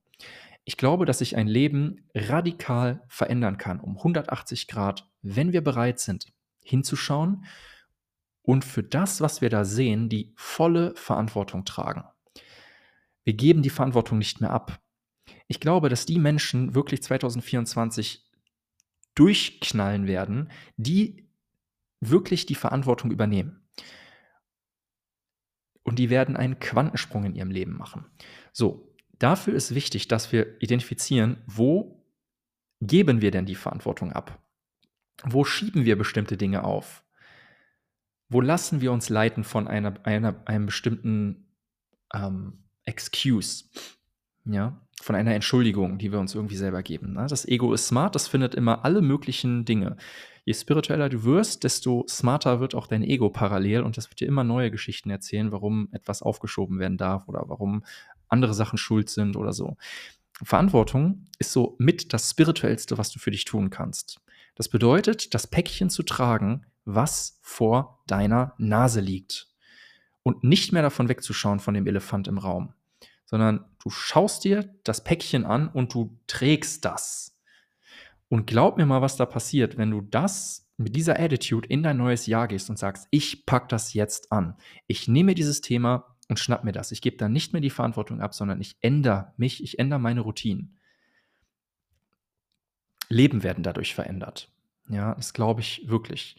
Ich 0.63 0.77
glaube, 0.77 1.06
dass 1.06 1.18
sich 1.18 1.36
ein 1.36 1.48
Leben 1.48 2.08
radikal 2.15 3.03
verändern 3.10 3.58
kann, 3.58 3.82
um 3.82 3.98
180 3.98 4.70
Grad, 4.70 5.10
wenn 5.22 5.51
wir 5.51 5.62
bereit 5.62 6.00
sind, 6.00 6.32
hinzuschauen 6.63 7.44
und 8.44 8.63
für 8.63 8.82
das, 8.82 9.20
was 9.20 9.42
wir 9.42 9.50
da 9.50 9.65
sehen, 9.65 10.08
die 10.08 10.32
volle 10.38 10.96
Verantwortung 10.96 11.65
tragen. 11.65 12.06
Wir 13.25 13.34
geben 13.34 13.62
die 13.62 13.70
Verantwortung 13.70 14.20
nicht 14.20 14.39
mehr 14.39 14.51
ab. 14.51 14.80
Ich 15.50 15.60
glaube, 15.60 15.89
dass 15.89 16.06
die 16.06 16.18
Menschen 16.18 16.75
wirklich 16.75 17.03
2024 17.03 18.24
durchknallen 19.15 20.08
werden, 20.08 20.50
die 20.77 21.27
wirklich 22.00 22.46
die 22.46 22.55
Verantwortung 22.55 23.12
übernehmen. 23.12 23.62
Und 25.84 26.00
die 26.00 26.10
werden 26.10 26.38
einen 26.38 26.60
Quantensprung 26.60 27.25
in 27.25 27.36
ihrem 27.36 27.51
Leben 27.51 27.77
machen. 27.77 28.05
So, 28.51 28.96
dafür 29.20 29.53
ist 29.53 29.75
wichtig, 29.75 30.08
dass 30.08 30.32
wir 30.32 30.62
identifizieren, 30.62 31.41
wo 31.46 32.03
geben 32.82 33.22
wir 33.22 33.32
denn 33.32 33.46
die 33.46 33.55
Verantwortung 33.55 34.12
ab? 34.12 34.41
Wo 35.24 35.43
schieben 35.43 35.86
wir 35.86 35.98
bestimmte 35.98 36.38
Dinge 36.38 36.63
auf? 36.63 37.03
Wo 38.29 38.41
lassen 38.41 38.82
wir 38.82 38.91
uns 38.91 39.10
leiten 39.10 39.43
von 39.43 39.67
einer, 39.67 40.05
einer 40.05 40.41
einem 40.46 40.65
bestimmten 40.65 41.48
ähm, 42.13 42.63
Excuse? 42.86 43.65
Ja, 44.46 44.82
von 45.03 45.15
einer 45.15 45.36
Entschuldigung, 45.36 45.98
die 45.98 46.12
wir 46.13 46.19
uns 46.19 46.33
irgendwie 46.33 46.55
selber 46.55 46.81
geben. 46.81 47.13
Ne? 47.13 47.27
Das 47.27 47.45
Ego 47.45 47.74
ist 47.74 47.88
smart, 47.88 48.15
das 48.15 48.29
findet 48.29 48.55
immer 48.55 48.86
alle 48.86 49.01
möglichen 49.01 49.65
Dinge. 49.65 49.98
Je 50.45 50.53
spiritueller 50.53 51.10
du 51.10 51.25
wirst, 51.25 51.65
desto 51.65 52.05
smarter 52.07 52.62
wird 52.62 52.74
auch 52.74 52.88
dein 52.88 53.03
Ego 53.03 53.29
parallel 53.29 53.81
und 53.81 53.98
das 53.98 54.10
wird 54.10 54.22
dir 54.22 54.27
immer 54.27 54.45
neue 54.45 54.72
Geschichten 54.72 55.10
erzählen, 55.10 55.51
warum 55.51 55.89
etwas 55.91 56.22
aufgeschoben 56.22 56.79
werden 56.79 56.98
darf 56.98 57.27
oder 57.27 57.43
warum 57.48 57.83
andere 58.29 58.53
Sachen 58.53 58.77
schuld 58.77 59.10
sind 59.10 59.36
oder 59.36 59.51
so. 59.51 59.75
Verantwortung 60.41 61.25
ist 61.38 61.51
so 61.51 61.75
mit 61.79 62.13
das 62.13 62.29
Spirituellste, 62.29 62.98
was 62.98 63.12
du 63.12 63.19
für 63.19 63.31
dich 63.31 63.43
tun 63.43 63.69
kannst. 63.69 64.22
Das 64.55 64.69
bedeutet, 64.69 65.33
das 65.33 65.48
Päckchen 65.48 65.89
zu 65.89 66.03
tragen, 66.03 66.65
was 66.86 67.39
vor 67.41 68.03
deiner 68.07 68.53
Nase 68.57 69.01
liegt. 69.01 69.50
Und 70.24 70.45
nicht 70.45 70.72
mehr 70.72 70.81
davon 70.81 71.10
wegzuschauen 71.10 71.60
von 71.60 71.74
dem 71.74 71.88
Elefant 71.88 72.29
im 72.29 72.38
Raum, 72.38 72.74
sondern 73.25 73.65
du 73.84 73.89
schaust 73.89 74.44
dir 74.44 74.70
das 74.84 75.03
Päckchen 75.03 75.46
an 75.46 75.68
und 75.68 75.94
du 75.94 76.20
trägst 76.27 76.86
das. 76.86 77.38
Und 78.30 78.48
glaub 78.48 78.77
mir 78.77 78.86
mal, 78.86 79.01
was 79.01 79.15
da 79.15 79.25
passiert, 79.25 79.77
wenn 79.77 79.92
du 79.92 80.01
das 80.01 80.72
mit 80.77 80.96
dieser 80.96 81.20
Attitude 81.20 81.68
in 81.68 81.84
dein 81.84 81.98
neues 81.98 82.25
Jahr 82.25 82.48
gehst 82.48 82.70
und 82.70 82.80
sagst, 82.80 83.08
ich 83.12 83.46
pack 83.46 83.70
das 83.70 83.94
jetzt 83.94 84.32
an. 84.32 84.56
Ich 84.88 85.08
nehme 85.08 85.36
dieses 85.36 85.62
Thema 85.62 86.15
und 86.30 86.39
schnapp 86.39 86.63
mir 86.63 86.72
das. 86.72 86.92
Ich 86.92 87.01
gebe 87.01 87.18
dann 87.18 87.32
nicht 87.32 87.53
mehr 87.53 87.62
die 87.62 87.70
Verantwortung 87.70 88.22
ab, 88.22 88.34
sondern 88.34 88.60
ich 88.60 88.77
ändere 88.82 89.34
mich, 89.38 89.63
ich 89.63 89.80
ändere 89.80 90.00
meine 90.00 90.22
Routinen. 90.22 90.80
Leben 93.10 93.44
werden 93.44 93.63
dadurch 93.63 93.94
verändert. 93.94 94.51
Ja, 94.89 95.13
das 95.15 95.34
glaube 95.34 95.62
ich 95.62 95.88
wirklich. 95.88 96.36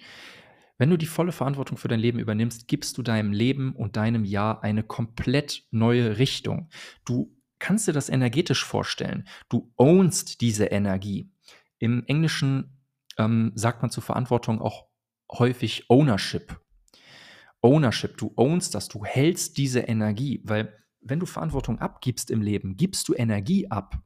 Wenn 0.79 0.91
du 0.91 0.97
die 0.97 1.07
volle 1.07 1.33
Verantwortung 1.33 1.79
für 1.79 1.89
dein 1.89 2.01
Leben 2.01 2.19
übernimmst, 2.19 2.67
gibst 2.67 2.99
du 2.99 3.03
deinem 3.03 3.33
Leben 3.33 3.75
und 3.77 3.97
deinem 3.97 4.25
Jahr 4.25 4.63
eine 4.63 4.83
komplett 4.83 5.67
neue 5.71 6.19
Richtung. 6.19 6.69
Du 7.05 7.37
kannst 7.59 7.87
dir 7.87 7.93
das 7.93 8.09
energetisch 8.09 8.65
vorstellen. 8.65 9.27
Du 9.49 9.73
ownst 9.77 10.41
diese 10.41 10.67
Energie. 10.67 11.31
Im 11.79 12.05
Englischen 12.07 12.81
ähm, 13.19 13.53
sagt 13.55 13.83
man 13.83 13.91
zur 13.91 14.03
Verantwortung 14.03 14.61
auch 14.61 14.89
häufig 15.31 15.89
Ownership. 15.89 16.61
Ownership, 17.63 18.17
du 18.19 18.33
ownst 18.37 18.75
das, 18.75 18.89
du 18.89 19.05
hältst 19.05 19.57
diese 19.57 19.81
Energie, 19.81 20.43
weil 20.45 20.77
wenn 21.01 21.21
du 21.21 21.27
Verantwortung 21.27 21.79
abgibst 21.79 22.31
im 22.31 22.43
Leben, 22.43 22.77
gibst 22.77 23.09
du 23.09 23.15
Energie 23.15 23.71
ab. 23.71 23.99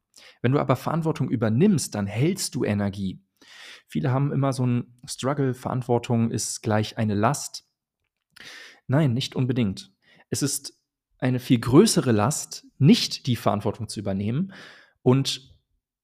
Wenn 0.43 0.53
du 0.53 0.59
aber 0.59 0.77
Verantwortung 0.77 1.31
übernimmst, 1.31 1.95
dann 1.95 2.07
hältst 2.07 2.55
du 2.55 2.65
Energie. 2.65 3.23
Viele 3.89 4.11
haben 4.11 4.33
immer 4.33 4.53
so 4.53 4.67
ein 4.67 5.01
Struggle, 5.07 5.55
Verantwortung 5.55 6.31
ist 6.31 6.63
gleich 6.63 6.99
eine 6.99 7.15
Last. 7.15 7.67
Nein, 8.87 9.15
nicht 9.15 9.35
unbedingt. 9.35 9.93
Es 10.29 10.43
ist 10.43 10.79
eine 11.19 11.41
viel 11.41 11.59
größere 11.59 12.13
Last, 12.13 12.67
nicht 12.77 13.27
die 13.27 13.37
Verantwortung 13.37 13.89
zu 13.89 13.99
übernehmen 13.99 14.53
und 15.03 15.57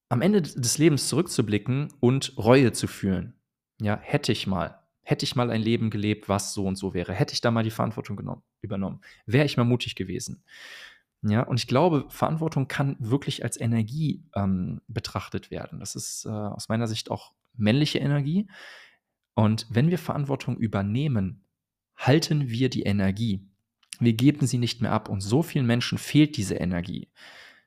am 0.08 0.22
Ende 0.22 0.40
des 0.40 0.78
Lebens 0.78 1.08
zurückzublicken 1.08 1.92
und 2.00 2.36
Reue 2.38 2.72
zu 2.72 2.86
fühlen. 2.86 3.34
Ja, 3.80 3.98
hätte 4.00 4.32
ich 4.32 4.46
mal, 4.46 4.82
hätte 5.02 5.24
ich 5.24 5.36
mal 5.36 5.50
ein 5.50 5.60
Leben 5.60 5.90
gelebt, 5.90 6.28
was 6.28 6.54
so 6.54 6.66
und 6.66 6.76
so 6.76 6.94
wäre, 6.94 7.12
hätte 7.12 7.34
ich 7.34 7.42
da 7.42 7.50
mal 7.50 7.64
die 7.64 7.70
Verantwortung 7.70 8.16
genommen, 8.16 8.42
übernommen, 8.62 9.02
wäre 9.26 9.44
ich 9.44 9.58
mal 9.58 9.64
mutig 9.64 9.94
gewesen. 9.94 10.42
Ja, 11.20 11.42
und 11.42 11.58
ich 11.58 11.66
glaube, 11.66 12.06
Verantwortung 12.08 12.66
kann 12.66 12.96
wirklich 12.98 13.44
als 13.44 13.58
Energie 13.60 14.24
ähm, 14.34 14.80
betrachtet 14.88 15.50
werden. 15.50 15.80
Das 15.80 15.96
ist 15.96 16.24
äh, 16.26 16.30
aus 16.30 16.68
meiner 16.68 16.86
Sicht 16.86 17.10
auch 17.10 17.32
männliche 17.56 17.98
Energie. 17.98 18.48
Und 19.34 19.66
wenn 19.70 19.90
wir 19.90 19.98
Verantwortung 19.98 20.56
übernehmen, 20.56 21.44
halten 21.96 22.48
wir 22.48 22.68
die 22.68 22.82
Energie. 22.82 23.48
Wir 24.00 24.14
geben 24.14 24.46
sie 24.46 24.58
nicht 24.58 24.80
mehr 24.80 24.92
ab. 24.92 25.08
Und 25.08 25.20
so 25.20 25.42
vielen 25.42 25.66
Menschen 25.66 25.98
fehlt 25.98 26.36
diese 26.36 26.56
Energie. 26.56 27.08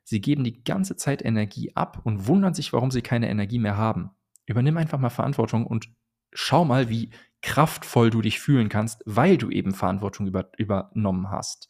Sie 0.03 0.21
geben 0.21 0.43
die 0.43 0.63
ganze 0.63 0.95
Zeit 0.95 1.23
Energie 1.23 1.75
ab 1.75 2.01
und 2.03 2.27
wundern 2.27 2.53
sich, 2.53 2.71
warum 2.71 2.91
sie 2.91 3.01
keine 3.01 3.29
Energie 3.29 3.59
mehr 3.59 3.77
haben. 3.77 4.11
Übernimm 4.45 4.77
einfach 4.77 4.99
mal 4.99 5.09
Verantwortung 5.09 5.67
und 5.67 5.89
schau 6.31 6.63
mal, 6.63 6.89
wie 6.89 7.11
kraftvoll 7.41 8.09
du 8.09 8.21
dich 8.21 8.39
fühlen 8.39 8.69
kannst, 8.69 9.03
weil 9.05 9.37
du 9.37 9.49
eben 9.49 9.73
Verantwortung 9.73 10.27
über, 10.27 10.51
übernommen 10.57 11.29
hast. 11.29 11.69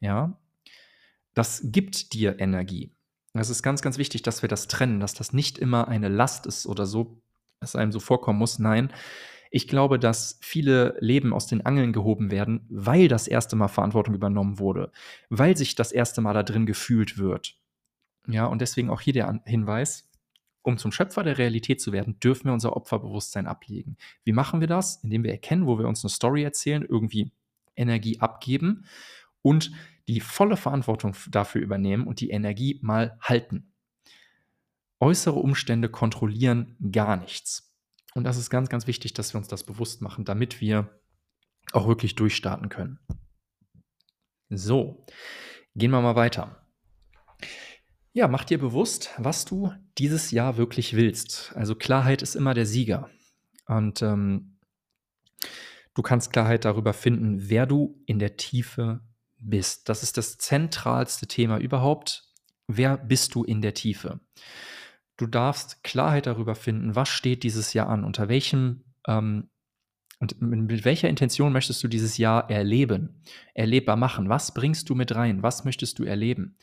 Ja, 0.00 0.38
das 1.34 1.62
gibt 1.64 2.14
dir 2.14 2.40
Energie. 2.40 2.94
Das 3.34 3.50
ist 3.50 3.62
ganz, 3.62 3.82
ganz 3.82 3.98
wichtig, 3.98 4.22
dass 4.22 4.42
wir 4.42 4.48
das 4.48 4.68
trennen, 4.68 5.00
dass 5.00 5.14
das 5.14 5.32
nicht 5.32 5.58
immer 5.58 5.88
eine 5.88 6.08
Last 6.08 6.46
ist 6.46 6.66
oder 6.66 6.86
so, 6.86 7.22
es 7.60 7.76
einem 7.76 7.92
so 7.92 8.00
vorkommen 8.00 8.38
muss. 8.38 8.58
Nein, 8.58 8.92
ich 9.50 9.68
glaube, 9.68 9.98
dass 9.98 10.38
viele 10.40 10.96
Leben 11.00 11.32
aus 11.32 11.46
den 11.46 11.64
Angeln 11.64 11.92
gehoben 11.92 12.30
werden, 12.30 12.66
weil 12.68 13.08
das 13.08 13.28
erste 13.28 13.56
Mal 13.56 13.68
Verantwortung 13.68 14.14
übernommen 14.14 14.58
wurde, 14.58 14.92
weil 15.30 15.56
sich 15.56 15.74
das 15.74 15.92
erste 15.92 16.20
Mal 16.20 16.34
da 16.34 16.42
drin 16.42 16.66
gefühlt 16.66 17.18
wird. 17.18 17.56
Ja, 18.26 18.46
und 18.46 18.60
deswegen 18.60 18.90
auch 18.90 19.00
hier 19.00 19.14
der 19.14 19.40
Hinweis, 19.46 20.10
um 20.62 20.76
zum 20.76 20.92
Schöpfer 20.92 21.22
der 21.22 21.38
Realität 21.38 21.80
zu 21.80 21.92
werden, 21.92 22.20
dürfen 22.20 22.46
wir 22.46 22.52
unser 22.52 22.76
Opferbewusstsein 22.76 23.46
ablegen. 23.46 23.96
Wie 24.24 24.32
machen 24.32 24.60
wir 24.60 24.68
das? 24.68 25.02
Indem 25.02 25.24
wir 25.24 25.30
erkennen, 25.30 25.66
wo 25.66 25.78
wir 25.78 25.88
uns 25.88 26.04
eine 26.04 26.10
Story 26.10 26.42
erzählen, 26.42 26.84
irgendwie 26.86 27.32
Energie 27.74 28.20
abgeben 28.20 28.84
und 29.40 29.72
die 30.08 30.20
volle 30.20 30.56
Verantwortung 30.56 31.14
dafür 31.30 31.62
übernehmen 31.62 32.06
und 32.06 32.20
die 32.20 32.30
Energie 32.30 32.78
mal 32.82 33.16
halten. 33.22 33.72
Äußere 35.00 35.38
Umstände 35.38 35.88
kontrollieren 35.88 36.76
gar 36.90 37.16
nichts. 37.16 37.74
Und 38.14 38.24
das 38.24 38.36
ist 38.36 38.50
ganz, 38.50 38.68
ganz 38.68 38.86
wichtig, 38.86 39.14
dass 39.14 39.32
wir 39.32 39.38
uns 39.38 39.48
das 39.48 39.64
bewusst 39.64 40.02
machen, 40.02 40.24
damit 40.24 40.60
wir 40.60 41.00
auch 41.72 41.86
wirklich 41.86 42.14
durchstarten 42.14 42.68
können. 42.68 42.98
So, 44.48 45.04
gehen 45.74 45.90
wir 45.90 46.00
mal 46.00 46.16
weiter. 46.16 46.66
Ja, 48.12 48.26
mach 48.26 48.44
dir 48.44 48.58
bewusst, 48.58 49.10
was 49.18 49.44
du 49.44 49.72
dieses 49.98 50.30
Jahr 50.30 50.56
wirklich 50.56 50.96
willst. 50.96 51.52
Also 51.54 51.74
Klarheit 51.74 52.22
ist 52.22 52.34
immer 52.34 52.54
der 52.54 52.66
Sieger. 52.66 53.10
Und 53.66 54.02
ähm, 54.02 54.58
du 55.94 56.02
kannst 56.02 56.32
Klarheit 56.32 56.64
darüber 56.64 56.94
finden, 56.94 57.48
wer 57.50 57.66
du 57.66 58.02
in 58.06 58.18
der 58.18 58.36
Tiefe 58.36 59.00
bist. 59.38 59.88
Das 59.88 60.02
ist 60.02 60.16
das 60.16 60.38
zentralste 60.38 61.26
Thema 61.26 61.58
überhaupt. 61.58 62.24
Wer 62.66 62.96
bist 62.96 63.34
du 63.34 63.44
in 63.44 63.62
der 63.62 63.74
Tiefe? 63.74 64.20
Du 65.18 65.26
darfst 65.26 65.84
Klarheit 65.84 66.26
darüber 66.26 66.54
finden, 66.54 66.94
was 66.94 67.08
steht 67.08 67.42
dieses 67.42 67.74
Jahr 67.74 67.88
an, 67.88 68.04
unter 68.04 68.28
welchem 68.28 68.84
ähm, 69.06 69.50
und 70.20 70.40
mit 70.42 70.84
welcher 70.84 71.08
Intention 71.08 71.52
möchtest 71.52 71.82
du 71.84 71.88
dieses 71.88 72.18
Jahr 72.18 72.50
erleben, 72.50 73.22
erlebbar 73.54 73.96
machen? 73.96 74.28
Was 74.28 74.52
bringst 74.52 74.88
du 74.88 74.96
mit 74.96 75.14
rein? 75.14 75.42
Was 75.42 75.64
möchtest 75.64 75.98
du 75.98 76.04
erleben? 76.04 76.56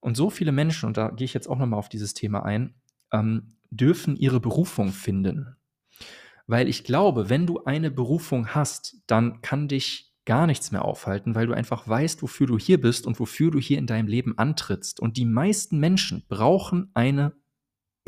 Und 0.00 0.16
so 0.16 0.30
viele 0.30 0.52
Menschen, 0.52 0.86
und 0.86 0.96
da 0.96 1.10
gehe 1.10 1.24
ich 1.24 1.34
jetzt 1.34 1.48
auch 1.48 1.58
nochmal 1.58 1.78
auf 1.78 1.88
dieses 1.88 2.14
Thema 2.14 2.44
ein, 2.44 2.74
ähm, 3.12 3.54
dürfen 3.70 4.16
ihre 4.16 4.40
Berufung 4.40 4.90
finden. 4.90 5.56
Weil 6.46 6.68
ich 6.68 6.82
glaube, 6.82 7.28
wenn 7.28 7.46
du 7.46 7.64
eine 7.64 7.90
Berufung 7.90 8.48
hast, 8.54 9.02
dann 9.06 9.40
kann 9.40 9.68
dich 9.68 10.12
gar 10.24 10.46
nichts 10.46 10.72
mehr 10.72 10.84
aufhalten, 10.84 11.34
weil 11.34 11.46
du 11.46 11.52
einfach 11.52 11.86
weißt, 11.86 12.22
wofür 12.22 12.46
du 12.46 12.58
hier 12.58 12.80
bist 12.80 13.06
und 13.06 13.20
wofür 13.20 13.50
du 13.50 13.58
hier 13.58 13.78
in 13.78 13.86
deinem 13.86 14.08
Leben 14.08 14.36
antrittst. 14.36 15.00
Und 15.00 15.16
die 15.16 15.24
meisten 15.24 15.78
Menschen 15.78 16.24
brauchen 16.28 16.90
eine 16.94 17.32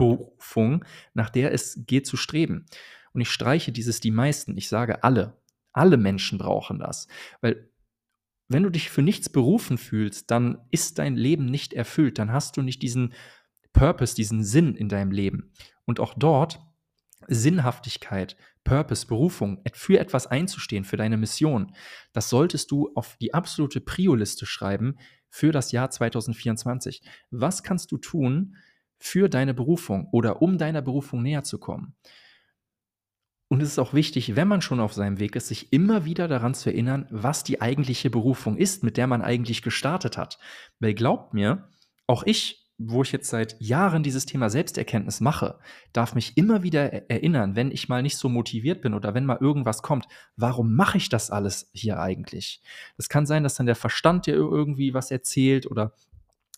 Berufung, 0.01 0.85
nach 1.13 1.29
der 1.29 1.53
es 1.53 1.83
geht 1.87 2.07
zu 2.07 2.17
streben. 2.17 2.65
Und 3.13 3.21
ich 3.21 3.31
streiche 3.31 3.71
dieses 3.71 4.01
die 4.01 4.11
meisten, 4.11 4.57
ich 4.57 4.69
sage 4.69 5.05
alle. 5.05 5.37
Alle 5.73 5.99
Menschen 5.99 6.39
brauchen 6.39 6.79
das. 6.79 7.07
Weil 7.43 7.69
wenn 8.49 8.63
du 8.63 8.71
dich 8.71 8.91
für 8.91 9.03
nichts 9.03 9.29
berufen 9.29 9.79
fühlst, 9.79 10.31
dann 10.31 10.59
ist 10.71 10.99
dein 10.99 11.17
Leben 11.17 11.45
nicht 11.45 11.75
erfüllt, 11.75 12.19
dann 12.19 12.33
hast 12.33 12.57
du 12.57 12.63
nicht 12.63 12.83
diesen 12.83 13.13
Purpose, 13.73 14.15
diesen 14.15 14.43
Sinn 14.43 14.75
in 14.75 14.89
deinem 14.89 15.13
Leben. 15.13 15.53
Und 15.85 16.01
auch 16.01 16.15
dort 16.17 16.61
Sinnhaftigkeit 17.29 18.37
Purpose, 18.65 19.07
Berufung, 19.07 19.63
für 19.75 19.99
etwas 19.99 20.27
einzustehen, 20.27 20.85
für 20.85 20.97
deine 20.97 21.17
Mission, 21.17 21.75
das 22.13 22.29
solltest 22.31 22.71
du 22.71 22.91
auf 22.95 23.17
die 23.21 23.35
absolute 23.35 23.81
Prio-Liste 23.81 24.47
schreiben 24.47 24.97
für 25.29 25.53
das 25.53 25.73
Jahr 25.73 25.91
2024. 25.91 27.03
Was 27.31 27.63
kannst 27.63 27.93
du 27.93 27.99
tun 27.99 28.57
für 29.01 29.29
deine 29.29 29.55
Berufung 29.55 30.09
oder 30.13 30.41
um 30.43 30.59
deiner 30.59 30.83
Berufung 30.83 31.23
näher 31.23 31.43
zu 31.43 31.59
kommen? 31.59 31.97
Und 33.53 33.63
es 33.63 33.71
ist 33.71 33.79
auch 33.81 33.95
wichtig, 33.95 34.37
wenn 34.37 34.47
man 34.47 34.63
schon 34.63 34.79
auf 34.79 34.93
seinem 34.93 35.19
Weg 35.19 35.35
ist, 35.35 35.49
sich 35.49 35.73
immer 35.73 36.05
wieder 36.05 36.29
daran 36.29 36.55
zu 36.55 36.71
erinnern, 36.71 37.09
was 37.11 37.43
die 37.43 37.61
eigentliche 37.61 38.09
Berufung 38.09 38.57
ist, 38.57 38.85
mit 38.85 38.97
der 38.97 39.09
man 39.09 39.23
eigentlich 39.23 39.63
gestartet 39.63 40.17
hat. 40.17 40.39
Weil 40.79 40.95
glaubt 40.95 41.35
mir, 41.35 41.69
auch 42.07 42.23
ich, 42.23 42.71
wo 42.79 43.03
ich 43.03 43.11
jetzt 43.11 43.29
seit 43.29 43.61
Jahren 43.61 44.05
dieses 44.05 44.25
Thema 44.25 44.51
Selbsterkenntnis 44.51 45.21
mache, 45.21 45.59
darf 45.93 46.15
mich 46.15 46.37
immer 46.37 46.63
wieder 46.63 47.11
erinnern, 47.11 47.57
wenn 47.57 47.73
ich 47.73 47.89
mal 47.89 48.03
nicht 48.03 48.17
so 48.17 48.29
motiviert 48.29 48.83
bin 48.83 48.95
oder 48.95 49.15
wenn 49.15 49.27
mal 49.27 49.39
irgendwas 49.41 49.83
kommt, 49.83 50.07
warum 50.37 50.77
mache 50.77 50.99
ich 50.99 51.09
das 51.09 51.33
alles 51.33 51.71
hier 51.75 51.99
eigentlich? 51.99 52.63
Es 52.99 53.09
kann 53.09 53.27
sein, 53.27 53.43
dass 53.43 53.57
dann 53.57 53.67
der 53.67 53.75
Verstand 53.75 54.27
dir 54.27 54.35
irgendwie 54.35 54.95
was 54.95 55.11
erzählt 55.11 55.69
oder 55.69 55.93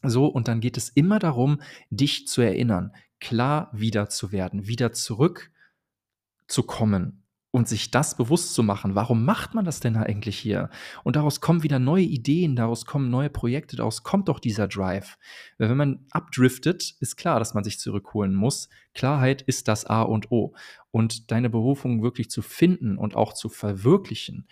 so, 0.02 0.26
und 0.26 0.48
dann 0.48 0.60
geht 0.60 0.76
es 0.76 0.88
immer 0.88 1.18
darum, 1.18 1.60
dich 1.90 2.26
zu 2.26 2.42
erinnern, 2.42 2.92
klar 3.20 3.70
wieder 3.72 4.08
zu 4.08 4.32
werden, 4.32 4.66
wieder 4.66 4.92
zurück 4.92 5.50
zu 6.48 6.64
kommen 6.64 7.22
und 7.52 7.68
sich 7.68 7.90
das 7.90 8.16
bewusst 8.16 8.54
zu 8.54 8.62
machen. 8.62 8.94
Warum 8.94 9.24
macht 9.24 9.54
man 9.54 9.64
das 9.64 9.78
denn 9.78 9.96
eigentlich 9.96 10.38
hier? 10.38 10.70
Und 11.04 11.16
daraus 11.16 11.40
kommen 11.40 11.62
wieder 11.62 11.78
neue 11.78 12.02
Ideen, 12.02 12.56
daraus 12.56 12.86
kommen 12.86 13.10
neue 13.10 13.30
Projekte, 13.30 13.76
daraus 13.76 14.02
kommt 14.02 14.28
doch 14.28 14.40
dieser 14.40 14.68
Drive. 14.68 15.18
Weil 15.58 15.68
wenn 15.68 15.76
man 15.76 16.06
abdriftet, 16.10 16.96
ist 16.98 17.16
klar, 17.16 17.38
dass 17.38 17.52
man 17.54 17.62
sich 17.62 17.78
zurückholen 17.78 18.34
muss. 18.34 18.70
Klarheit 18.94 19.42
ist 19.42 19.68
das 19.68 19.84
A 19.84 20.02
und 20.02 20.32
O. 20.32 20.54
Und 20.90 21.30
deine 21.30 21.50
Berufung 21.50 22.02
wirklich 22.02 22.30
zu 22.30 22.40
finden 22.40 22.96
und 22.96 23.14
auch 23.14 23.34
zu 23.34 23.50
verwirklichen, 23.50 24.48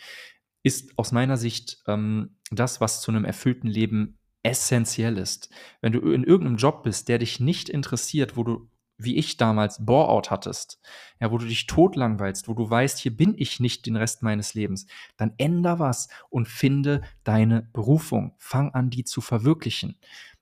ist 0.62 0.92
aus 0.99 1.11
meiner 1.11 1.38
Sicht 1.38 1.83
ähm, 1.87 2.37
das, 2.50 2.83
was 2.83 3.00
zu 3.00 3.11
einem 3.11 3.25
erfüllten 3.25 3.69
Leben 3.69 4.19
essentiell 4.43 5.19
ist. 5.19 5.51
Wenn 5.81 5.93
du 5.93 6.01
in 6.01 6.25
irgendeinem 6.25 6.57
Job 6.57 6.83
bist, 6.83 7.09
der 7.09 7.19
dich 7.19 7.41
nicht 7.41 7.69
interessiert, 7.69 8.37
wo 8.37 8.45
du 8.45 8.69
wie 9.03 9.17
ich 9.17 9.37
damals 9.37 9.85
Bore-out 9.85 10.31
hattest, 10.31 10.79
ja, 11.21 11.31
wo 11.31 11.39
du 11.39 11.47
dich 11.47 11.67
totlangweilst, 11.67 12.49
wo 12.49 12.55
du 12.55 12.69
weißt, 12.69 12.99
hier 12.99 13.17
bin 13.17 13.35
ich 13.37 13.61
nicht 13.61 13.87
den 13.87 13.97
Rest 13.97 14.23
meines 14.23 14.55
Lebens, 14.55 14.87
dann 15.17 15.33
änder 15.39 15.79
was 15.79 16.09
und 16.29 16.49
finde 16.49 17.03
deine 17.25 17.63
Berufung. 17.73 18.35
Fang 18.39 18.75
an, 18.75 18.91
die 18.91 19.05
zu 19.05 19.21
verwirklichen. 19.21 19.99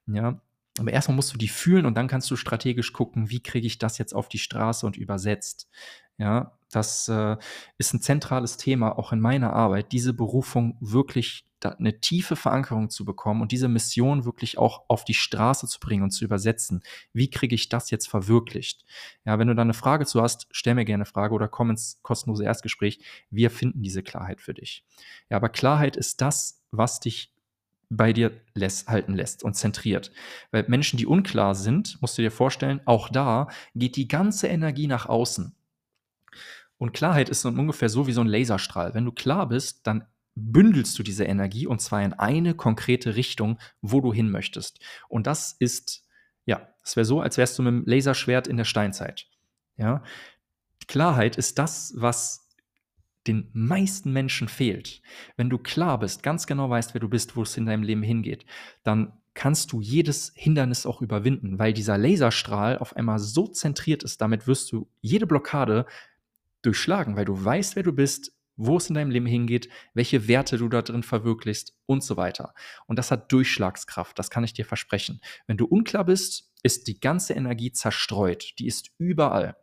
Ja, 0.06 0.40
aber 0.78 0.92
erstmal 0.92 1.16
musst 1.16 1.32
du 1.32 1.38
die 1.38 1.48
fühlen 1.48 1.86
und 1.86 1.96
dann 1.96 2.08
kannst 2.08 2.30
du 2.30 2.36
strategisch 2.36 2.92
gucken, 2.92 3.30
wie 3.30 3.42
kriege 3.42 3.66
ich 3.66 3.78
das 3.78 3.98
jetzt 3.98 4.14
auf 4.14 4.28
die 4.28 4.38
Straße 4.38 4.86
und 4.86 4.96
übersetzt. 4.96 5.68
Ja, 6.18 6.58
das 6.70 7.08
äh, 7.08 7.36
ist 7.78 7.94
ein 7.94 8.00
zentrales 8.00 8.56
Thema 8.56 8.98
auch 8.98 9.12
in 9.12 9.20
meiner 9.20 9.52
Arbeit, 9.52 9.92
diese 9.92 10.12
Berufung 10.14 10.76
wirklich 10.80 11.47
eine 11.64 12.00
tiefe 12.00 12.36
Verankerung 12.36 12.90
zu 12.90 13.04
bekommen 13.04 13.42
und 13.42 13.52
diese 13.52 13.68
Mission 13.68 14.24
wirklich 14.24 14.58
auch 14.58 14.84
auf 14.88 15.04
die 15.04 15.14
Straße 15.14 15.66
zu 15.66 15.80
bringen 15.80 16.04
und 16.04 16.10
zu 16.10 16.24
übersetzen. 16.24 16.82
Wie 17.12 17.30
kriege 17.30 17.54
ich 17.54 17.68
das 17.68 17.90
jetzt 17.90 18.08
verwirklicht? 18.08 18.84
Ja, 19.24 19.38
wenn 19.38 19.48
du 19.48 19.54
da 19.54 19.62
eine 19.62 19.74
Frage 19.74 20.06
zu 20.06 20.22
hast, 20.22 20.46
stell 20.50 20.74
mir 20.74 20.84
gerne 20.84 21.02
eine 21.02 21.10
Frage 21.10 21.34
oder 21.34 21.48
komm 21.48 21.70
ins 21.70 22.00
kostenlose 22.02 22.44
Erstgespräch. 22.44 23.00
Wir 23.30 23.50
finden 23.50 23.82
diese 23.82 24.02
Klarheit 24.02 24.40
für 24.40 24.54
dich. 24.54 24.84
Ja, 25.30 25.36
aber 25.36 25.48
Klarheit 25.48 25.96
ist 25.96 26.20
das, 26.20 26.62
was 26.70 27.00
dich 27.00 27.34
bei 27.90 28.12
dir 28.12 28.32
lässt, 28.54 28.88
halten 28.88 29.14
lässt 29.14 29.42
und 29.42 29.54
zentriert. 29.54 30.12
Weil 30.50 30.64
Menschen, 30.68 30.98
die 30.98 31.06
unklar 31.06 31.54
sind, 31.54 32.00
musst 32.00 32.18
du 32.18 32.22
dir 32.22 32.30
vorstellen, 32.30 32.80
auch 32.84 33.08
da 33.08 33.48
geht 33.74 33.96
die 33.96 34.08
ganze 34.08 34.48
Energie 34.48 34.86
nach 34.86 35.06
außen. 35.06 35.54
Und 36.76 36.92
Klarheit 36.92 37.28
ist 37.28 37.44
ungefähr 37.44 37.88
so 37.88 38.06
wie 38.06 38.12
so 38.12 38.20
ein 38.20 38.28
Laserstrahl. 38.28 38.94
Wenn 38.94 39.04
du 39.04 39.12
klar 39.12 39.48
bist, 39.48 39.86
dann 39.86 40.06
bündelst 40.38 40.98
du 40.98 41.02
diese 41.02 41.24
Energie 41.24 41.66
und 41.66 41.80
zwar 41.80 42.02
in 42.02 42.12
eine 42.12 42.54
konkrete 42.54 43.16
Richtung, 43.16 43.58
wo 43.80 44.00
du 44.00 44.12
hin 44.12 44.30
möchtest. 44.30 44.80
Und 45.08 45.26
das 45.26 45.52
ist, 45.58 46.06
ja, 46.46 46.68
es 46.84 46.96
wäre 46.96 47.04
so, 47.04 47.20
als 47.20 47.36
wärst 47.36 47.58
du 47.58 47.62
mit 47.62 47.72
einem 47.72 47.84
Laserschwert 47.86 48.46
in 48.46 48.56
der 48.56 48.64
Steinzeit. 48.64 49.26
Ja, 49.76 50.02
Klarheit 50.86 51.36
ist 51.36 51.58
das, 51.58 51.92
was 51.96 52.48
den 53.26 53.50
meisten 53.52 54.12
Menschen 54.12 54.48
fehlt. 54.48 55.02
Wenn 55.36 55.50
du 55.50 55.58
klar 55.58 55.98
bist, 55.98 56.22
ganz 56.22 56.46
genau 56.46 56.70
weißt, 56.70 56.94
wer 56.94 57.00
du 57.00 57.08
bist, 57.08 57.36
wo 57.36 57.42
es 57.42 57.56
in 57.56 57.66
deinem 57.66 57.82
Leben 57.82 58.02
hingeht, 58.02 58.46
dann 58.82 59.12
kannst 59.34 59.72
du 59.72 59.80
jedes 59.80 60.32
Hindernis 60.34 60.86
auch 60.86 61.00
überwinden, 61.02 61.58
weil 61.58 61.72
dieser 61.72 61.98
Laserstrahl 61.98 62.78
auf 62.78 62.96
einmal 62.96 63.18
so 63.18 63.46
zentriert 63.46 64.02
ist, 64.02 64.20
damit 64.20 64.46
wirst 64.46 64.72
du 64.72 64.88
jede 65.00 65.26
Blockade 65.26 65.86
durchschlagen, 66.62 67.16
weil 67.16 67.26
du 67.26 67.44
weißt, 67.44 67.76
wer 67.76 67.84
du 67.84 67.92
bist, 67.92 68.32
wo 68.58 68.76
es 68.76 68.88
in 68.88 68.94
deinem 68.94 69.10
Leben 69.10 69.26
hingeht, 69.26 69.68
welche 69.94 70.28
Werte 70.28 70.58
du 70.58 70.68
da 70.68 70.82
drin 70.82 71.04
verwirklichst 71.04 71.74
und 71.86 72.02
so 72.02 72.16
weiter. 72.16 72.52
Und 72.86 72.98
das 72.98 73.10
hat 73.10 73.32
Durchschlagskraft, 73.32 74.18
das 74.18 74.30
kann 74.30 74.44
ich 74.44 74.52
dir 74.52 74.66
versprechen. 74.66 75.20
Wenn 75.46 75.56
du 75.56 75.64
unklar 75.64 76.04
bist, 76.04 76.52
ist 76.62 76.88
die 76.88 76.98
ganze 76.98 77.34
Energie 77.34 77.72
zerstreut, 77.72 78.54
die 78.58 78.66
ist 78.66 78.90
überall. 78.98 79.56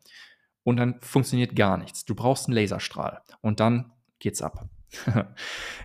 Und 0.63 0.77
dann 0.77 0.99
funktioniert 1.01 1.55
gar 1.55 1.77
nichts. 1.77 2.05
Du 2.05 2.15
brauchst 2.15 2.47
einen 2.47 2.55
Laserstrahl 2.55 3.21
und 3.41 3.59
dann 3.59 3.91
geht's 4.17 4.41
ab. 4.41 4.67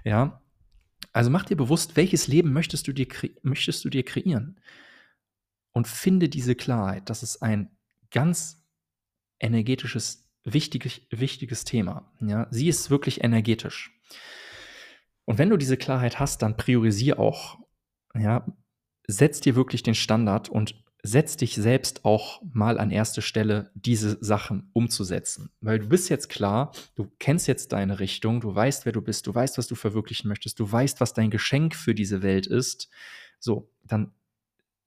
ja. 0.04 0.40
Also 1.12 1.30
mach 1.30 1.44
dir 1.44 1.56
bewusst, 1.56 1.96
welches 1.96 2.28
Leben 2.28 2.52
möchtest 2.52 2.86
du 2.86 2.92
dir, 2.92 3.08
möchtest 3.42 3.84
du 3.84 3.90
dir 3.90 4.04
kreieren? 4.04 4.60
Und 5.72 5.88
finde 5.88 6.28
diese 6.28 6.54
Klarheit. 6.54 7.10
Das 7.10 7.22
ist 7.22 7.42
ein 7.42 7.76
ganz 8.10 8.64
energetisches 9.40 10.29
wichtig, 10.44 11.06
wichtiges 11.10 11.64
Thema. 11.64 12.12
Ja? 12.20 12.46
Sie 12.50 12.68
ist 12.68 12.90
wirklich 12.90 13.22
energetisch. 13.24 13.92
Und 15.24 15.38
wenn 15.38 15.50
du 15.50 15.56
diese 15.56 15.76
Klarheit 15.76 16.18
hast, 16.18 16.42
dann 16.42 16.56
priorisier 16.56 17.18
auch. 17.18 17.58
Ja? 18.14 18.46
Setz 19.06 19.40
dir 19.40 19.56
wirklich 19.56 19.82
den 19.82 19.94
Standard 19.94 20.48
und 20.48 20.74
setz 21.02 21.36
dich 21.36 21.54
selbst 21.54 22.04
auch 22.04 22.42
mal 22.52 22.78
an 22.78 22.90
erste 22.90 23.22
Stelle, 23.22 23.70
diese 23.74 24.18
Sachen 24.22 24.70
umzusetzen. 24.72 25.50
Weil 25.60 25.78
du 25.78 25.88
bist 25.88 26.10
jetzt 26.10 26.28
klar, 26.28 26.72
du 26.94 27.10
kennst 27.18 27.48
jetzt 27.48 27.72
deine 27.72 28.00
Richtung, 28.00 28.40
du 28.40 28.54
weißt, 28.54 28.84
wer 28.84 28.92
du 28.92 29.00
bist, 29.00 29.26
du 29.26 29.34
weißt, 29.34 29.56
was 29.58 29.66
du 29.66 29.74
verwirklichen 29.74 30.28
möchtest, 30.28 30.60
du 30.60 30.70
weißt, 30.70 31.00
was 31.00 31.14
dein 31.14 31.30
Geschenk 31.30 31.74
für 31.74 31.94
diese 31.94 32.22
Welt 32.22 32.46
ist. 32.46 32.90
So, 33.38 33.70
dann 33.82 34.12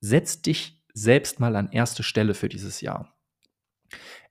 setz 0.01 0.41
dich 0.41 0.83
selbst 0.93 1.39
mal 1.39 1.55
an 1.55 1.71
erste 1.71 2.03
Stelle 2.03 2.35
für 2.35 2.49
dieses 2.49 2.81
Jahr. 2.81 3.17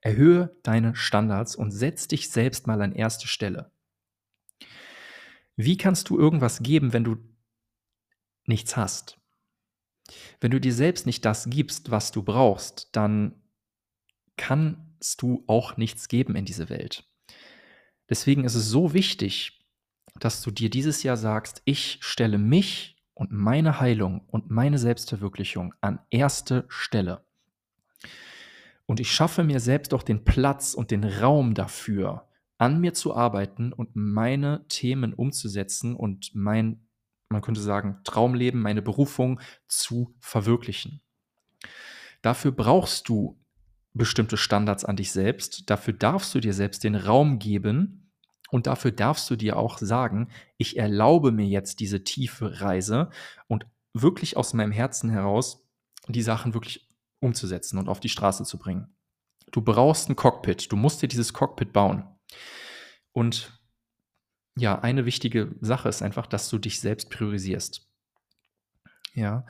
Erhöhe 0.02 0.54
deine 0.62 0.94
Standards 0.94 1.56
und 1.56 1.70
setz 1.70 2.08
dich 2.08 2.28
selbst 2.30 2.66
mal 2.66 2.82
an 2.82 2.92
erste 2.92 3.28
Stelle. 3.28 3.70
Wie 5.56 5.76
kannst 5.76 6.10
du 6.10 6.18
irgendwas 6.18 6.62
geben, 6.62 6.92
wenn 6.92 7.04
du 7.04 7.16
nichts 8.44 8.76
hast? 8.76 9.18
Wenn 10.40 10.50
du 10.50 10.60
dir 10.60 10.74
selbst 10.74 11.06
nicht 11.06 11.24
das 11.24 11.48
gibst, 11.48 11.90
was 11.90 12.10
du 12.10 12.22
brauchst, 12.22 12.88
dann 12.92 13.40
kannst 14.36 15.22
du 15.22 15.44
auch 15.46 15.76
nichts 15.76 16.08
geben 16.08 16.34
in 16.34 16.44
diese 16.44 16.68
Welt. 16.68 17.08
Deswegen 18.10 18.44
ist 18.44 18.56
es 18.56 18.68
so 18.68 18.92
wichtig, 18.92 19.60
dass 20.18 20.42
du 20.42 20.50
dir 20.50 20.68
dieses 20.68 21.04
Jahr 21.04 21.16
sagst, 21.16 21.62
ich 21.64 21.98
stelle 22.00 22.38
mich 22.38 22.96
und 23.14 23.30
meine 23.30 23.78
Heilung 23.78 24.26
und 24.26 24.50
meine 24.50 24.78
Selbstverwirklichung 24.78 25.74
an 25.80 26.00
erste 26.10 26.64
Stelle. 26.68 27.24
Und 28.92 29.00
ich 29.00 29.10
schaffe 29.10 29.42
mir 29.42 29.58
selbst 29.58 29.94
auch 29.94 30.02
den 30.02 30.22
Platz 30.22 30.74
und 30.74 30.90
den 30.90 31.02
Raum 31.02 31.54
dafür, 31.54 32.28
an 32.58 32.78
mir 32.78 32.92
zu 32.92 33.16
arbeiten 33.16 33.72
und 33.72 33.96
meine 33.96 34.66
Themen 34.68 35.14
umzusetzen 35.14 35.96
und 35.96 36.32
mein, 36.34 36.86
man 37.30 37.40
könnte 37.40 37.62
sagen, 37.62 38.00
Traumleben, 38.04 38.60
meine 38.60 38.82
Berufung 38.82 39.40
zu 39.66 40.14
verwirklichen. 40.20 41.00
Dafür 42.20 42.52
brauchst 42.52 43.08
du 43.08 43.40
bestimmte 43.94 44.36
Standards 44.36 44.84
an 44.84 44.96
dich 44.96 45.10
selbst. 45.10 45.70
Dafür 45.70 45.94
darfst 45.94 46.34
du 46.34 46.40
dir 46.40 46.52
selbst 46.52 46.84
den 46.84 46.94
Raum 46.94 47.38
geben 47.38 48.12
und 48.50 48.66
dafür 48.66 48.90
darfst 48.90 49.30
du 49.30 49.36
dir 49.36 49.56
auch 49.56 49.78
sagen, 49.78 50.28
ich 50.58 50.76
erlaube 50.76 51.32
mir 51.32 51.46
jetzt 51.46 51.80
diese 51.80 52.04
tiefe 52.04 52.60
Reise 52.60 53.08
und 53.48 53.64
wirklich 53.94 54.36
aus 54.36 54.52
meinem 54.52 54.70
Herzen 54.70 55.08
heraus 55.08 55.66
die 56.08 56.20
Sachen 56.20 56.52
wirklich 56.52 56.91
umzusetzen 57.22 57.78
und 57.78 57.88
auf 57.88 58.00
die 58.00 58.08
Straße 58.08 58.44
zu 58.44 58.58
bringen. 58.58 58.94
Du 59.50 59.62
brauchst 59.62 60.08
ein 60.08 60.16
Cockpit. 60.16 60.70
Du 60.70 60.76
musst 60.76 61.02
dir 61.02 61.08
dieses 61.08 61.32
Cockpit 61.32 61.72
bauen. 61.72 62.04
Und 63.12 63.58
ja, 64.56 64.78
eine 64.80 65.06
wichtige 65.06 65.54
Sache 65.60 65.88
ist 65.88 66.02
einfach, 66.02 66.26
dass 66.26 66.48
du 66.48 66.58
dich 66.58 66.80
selbst 66.80 67.10
priorisierst. 67.10 67.88
Ja, 69.14 69.46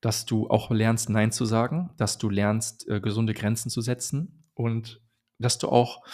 dass 0.00 0.26
du 0.26 0.48
auch 0.50 0.70
lernst, 0.70 1.08
Nein 1.08 1.32
zu 1.32 1.44
sagen, 1.44 1.90
dass 1.96 2.18
du 2.18 2.28
lernst, 2.28 2.88
äh, 2.88 3.00
gesunde 3.00 3.32
Grenzen 3.32 3.70
zu 3.70 3.80
setzen 3.80 4.44
und 4.54 5.00
dass 5.38 5.58
du 5.58 5.68
auch 5.68 6.04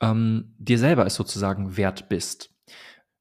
ähm, 0.00 0.54
dir 0.58 0.78
selber 0.78 1.06
es 1.06 1.16
sozusagen 1.16 1.76
wert 1.76 2.08
bist. 2.08 2.54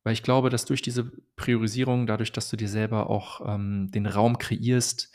Weil 0.03 0.13
ich 0.13 0.23
glaube, 0.23 0.49
dass 0.49 0.65
durch 0.65 0.81
diese 0.81 1.11
Priorisierung, 1.35 2.07
dadurch, 2.07 2.31
dass 2.31 2.49
du 2.49 2.55
dir 2.55 2.69
selber 2.69 3.09
auch 3.09 3.41
ähm, 3.45 3.89
den 3.91 4.05
Raum 4.05 4.37
kreierst, 4.37 5.11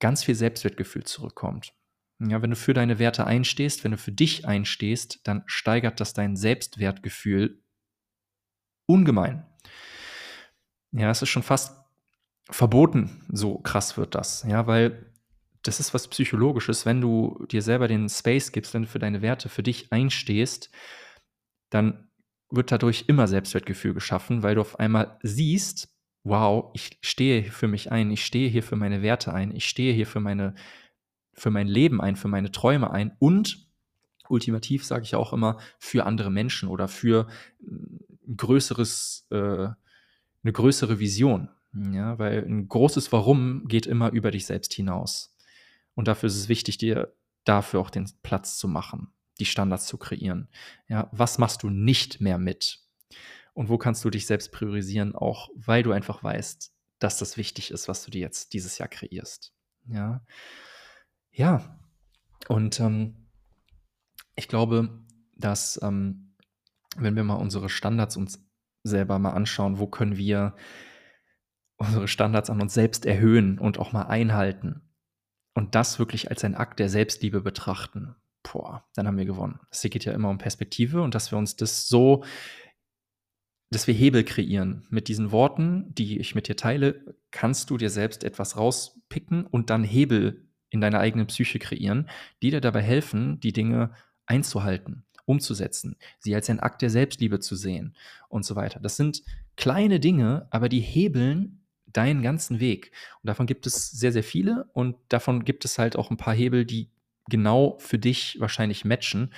ganz 0.00 0.24
viel 0.24 0.34
Selbstwertgefühl 0.34 1.04
zurückkommt. 1.04 1.72
Ja, 2.20 2.42
wenn 2.42 2.50
du 2.50 2.56
für 2.56 2.74
deine 2.74 2.98
Werte 2.98 3.26
einstehst, 3.26 3.84
wenn 3.84 3.92
du 3.92 3.98
für 3.98 4.12
dich 4.12 4.46
einstehst, 4.46 5.20
dann 5.24 5.44
steigert 5.46 6.00
das 6.00 6.14
dein 6.14 6.36
Selbstwertgefühl 6.36 7.62
ungemein. 8.86 9.46
Ja, 10.92 11.10
es 11.10 11.22
ist 11.22 11.28
schon 11.28 11.42
fast 11.42 11.76
verboten, 12.50 13.24
so 13.30 13.58
krass 13.58 13.96
wird 13.96 14.14
das. 14.14 14.44
Ja, 14.48 14.66
weil 14.66 15.12
das 15.62 15.80
ist 15.80 15.94
was 15.94 16.08
Psychologisches. 16.08 16.86
Wenn 16.86 17.00
du 17.00 17.44
dir 17.50 17.62
selber 17.62 17.88
den 17.88 18.08
Space 18.08 18.52
gibst, 18.52 18.74
wenn 18.74 18.82
du 18.82 18.88
für 18.88 18.98
deine 18.98 19.22
Werte 19.22 19.48
für 19.48 19.62
dich 19.62 19.92
einstehst, 19.92 20.70
dann 21.70 22.08
wird 22.50 22.72
dadurch 22.72 23.04
immer 23.08 23.28
Selbstwertgefühl 23.28 23.94
geschaffen, 23.94 24.42
weil 24.42 24.54
du 24.54 24.62
auf 24.62 24.80
einmal 24.80 25.18
siehst, 25.22 25.94
wow, 26.24 26.70
ich 26.74 26.98
stehe 27.00 27.44
für 27.44 27.68
mich 27.68 27.90
ein, 27.92 28.10
ich 28.10 28.24
stehe 28.24 28.48
hier 28.48 28.62
für 28.62 28.76
meine 28.76 29.02
Werte 29.02 29.32
ein, 29.32 29.54
ich 29.54 29.66
stehe 29.68 29.92
hier 29.94 30.06
für 30.06 30.20
meine, 30.20 30.54
für 31.32 31.50
mein 31.50 31.68
Leben 31.68 32.00
ein, 32.00 32.16
für 32.16 32.28
meine 32.28 32.52
Träume 32.52 32.90
ein 32.90 33.16
und 33.18 33.68
ultimativ 34.28 34.84
sage 34.84 35.04
ich 35.04 35.14
auch 35.14 35.32
immer 35.32 35.58
für 35.78 36.04
andere 36.04 36.30
Menschen 36.30 36.68
oder 36.68 36.88
für 36.88 37.28
ein 37.60 38.36
größeres, 38.36 39.26
äh, 39.30 39.36
eine 40.42 40.52
größere 40.52 40.98
Vision. 40.98 41.48
Ja, 41.92 42.18
weil 42.18 42.44
ein 42.44 42.66
großes 42.68 43.12
Warum 43.12 43.68
geht 43.68 43.86
immer 43.86 44.10
über 44.10 44.30
dich 44.30 44.46
selbst 44.46 44.72
hinaus. 44.72 45.34
Und 45.94 46.08
dafür 46.08 46.28
ist 46.28 46.36
es 46.36 46.48
wichtig, 46.48 46.78
dir 46.78 47.12
dafür 47.44 47.80
auch 47.80 47.90
den 47.90 48.10
Platz 48.22 48.56
zu 48.58 48.68
machen, 48.68 49.12
die 49.38 49.44
Standards 49.44 49.86
zu 49.86 49.98
kreieren. 49.98 50.48
Ja, 50.88 51.08
was 51.12 51.38
machst 51.38 51.62
du 51.62 51.70
nicht 51.70 52.20
mehr 52.20 52.38
mit? 52.38 52.80
Und 53.58 53.68
wo 53.68 53.76
kannst 53.76 54.04
du 54.04 54.10
dich 54.10 54.24
selbst 54.24 54.52
priorisieren, 54.52 55.16
auch 55.16 55.50
weil 55.56 55.82
du 55.82 55.90
einfach 55.90 56.22
weißt, 56.22 56.72
dass 57.00 57.18
das 57.18 57.36
wichtig 57.36 57.72
ist, 57.72 57.88
was 57.88 58.04
du 58.04 58.12
dir 58.12 58.20
jetzt 58.20 58.52
dieses 58.52 58.78
Jahr 58.78 58.88
kreierst. 58.88 59.52
Ja. 59.88 60.24
Ja. 61.32 61.76
Und 62.46 62.78
ähm, 62.78 63.26
ich 64.36 64.46
glaube, 64.46 65.02
dass, 65.34 65.80
ähm, 65.82 66.36
wenn 66.98 67.16
wir 67.16 67.24
mal 67.24 67.34
unsere 67.34 67.68
Standards 67.68 68.16
uns 68.16 68.48
selber 68.84 69.18
mal 69.18 69.32
anschauen, 69.32 69.80
wo 69.80 69.88
können 69.88 70.16
wir 70.16 70.54
unsere 71.78 72.06
Standards 72.06 72.50
an 72.50 72.62
uns 72.62 72.74
selbst 72.74 73.06
erhöhen 73.06 73.58
und 73.58 73.80
auch 73.80 73.90
mal 73.90 74.06
einhalten 74.06 74.88
und 75.54 75.74
das 75.74 75.98
wirklich 75.98 76.30
als 76.30 76.44
ein 76.44 76.54
Akt 76.54 76.78
der 76.78 76.88
Selbstliebe 76.88 77.40
betrachten, 77.40 78.14
boah, 78.44 78.88
dann 78.94 79.08
haben 79.08 79.18
wir 79.18 79.24
gewonnen. 79.24 79.58
Es 79.72 79.82
geht 79.82 80.04
ja 80.04 80.12
immer 80.12 80.30
um 80.30 80.38
Perspektive 80.38 81.02
und 81.02 81.16
dass 81.16 81.32
wir 81.32 81.38
uns 81.38 81.56
das 81.56 81.88
so 81.88 82.22
dass 83.70 83.86
wir 83.86 83.94
Hebel 83.94 84.24
kreieren. 84.24 84.86
Mit 84.90 85.08
diesen 85.08 85.30
Worten, 85.30 85.94
die 85.94 86.18
ich 86.18 86.34
mit 86.34 86.48
dir 86.48 86.56
teile, 86.56 87.04
kannst 87.30 87.70
du 87.70 87.76
dir 87.76 87.90
selbst 87.90 88.24
etwas 88.24 88.56
rauspicken 88.56 89.44
und 89.46 89.70
dann 89.70 89.84
Hebel 89.84 90.48
in 90.70 90.80
deiner 90.80 91.00
eigenen 91.00 91.26
Psyche 91.26 91.58
kreieren, 91.58 92.08
die 92.42 92.50
dir 92.50 92.60
dabei 92.60 92.82
helfen, 92.82 93.40
die 93.40 93.52
Dinge 93.52 93.92
einzuhalten, 94.26 95.04
umzusetzen, 95.24 95.96
sie 96.18 96.34
als 96.34 96.48
ein 96.50 96.60
Akt 96.60 96.82
der 96.82 96.90
Selbstliebe 96.90 97.40
zu 97.40 97.56
sehen 97.56 97.94
und 98.28 98.44
so 98.44 98.56
weiter. 98.56 98.80
Das 98.80 98.96
sind 98.96 99.22
kleine 99.56 100.00
Dinge, 100.00 100.46
aber 100.50 100.68
die 100.68 100.80
hebeln 100.80 101.64
deinen 101.86 102.22
ganzen 102.22 102.60
Weg. 102.60 102.92
Und 103.22 103.28
davon 103.28 103.46
gibt 103.46 103.66
es 103.66 103.90
sehr, 103.90 104.12
sehr 104.12 104.22
viele 104.22 104.68
und 104.72 104.96
davon 105.08 105.44
gibt 105.44 105.64
es 105.64 105.78
halt 105.78 105.96
auch 105.96 106.10
ein 106.10 106.18
paar 106.18 106.34
Hebel, 106.34 106.64
die 106.64 106.90
genau 107.30 107.76
für 107.78 107.98
dich 107.98 108.36
wahrscheinlich 108.40 108.84
matchen, 108.84 109.32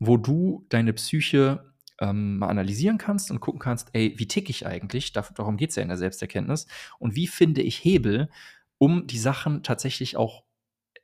wo 0.00 0.16
du 0.16 0.66
deine 0.68 0.92
Psyche 0.92 1.72
ähm, 2.00 2.38
mal 2.38 2.48
analysieren 2.48 2.98
kannst 2.98 3.30
und 3.30 3.40
gucken 3.40 3.60
kannst, 3.60 3.90
ey, 3.92 4.14
wie 4.16 4.26
ticke 4.26 4.50
ich 4.50 4.66
eigentlich? 4.66 5.12
Darum 5.12 5.56
geht 5.56 5.70
es 5.70 5.76
ja 5.76 5.82
in 5.82 5.88
der 5.88 5.98
Selbsterkenntnis. 5.98 6.66
Und 6.98 7.14
wie 7.14 7.26
finde 7.26 7.62
ich 7.62 7.84
Hebel, 7.84 8.28
um 8.78 9.06
die 9.06 9.18
Sachen 9.18 9.62
tatsächlich 9.62 10.16
auch 10.16 10.44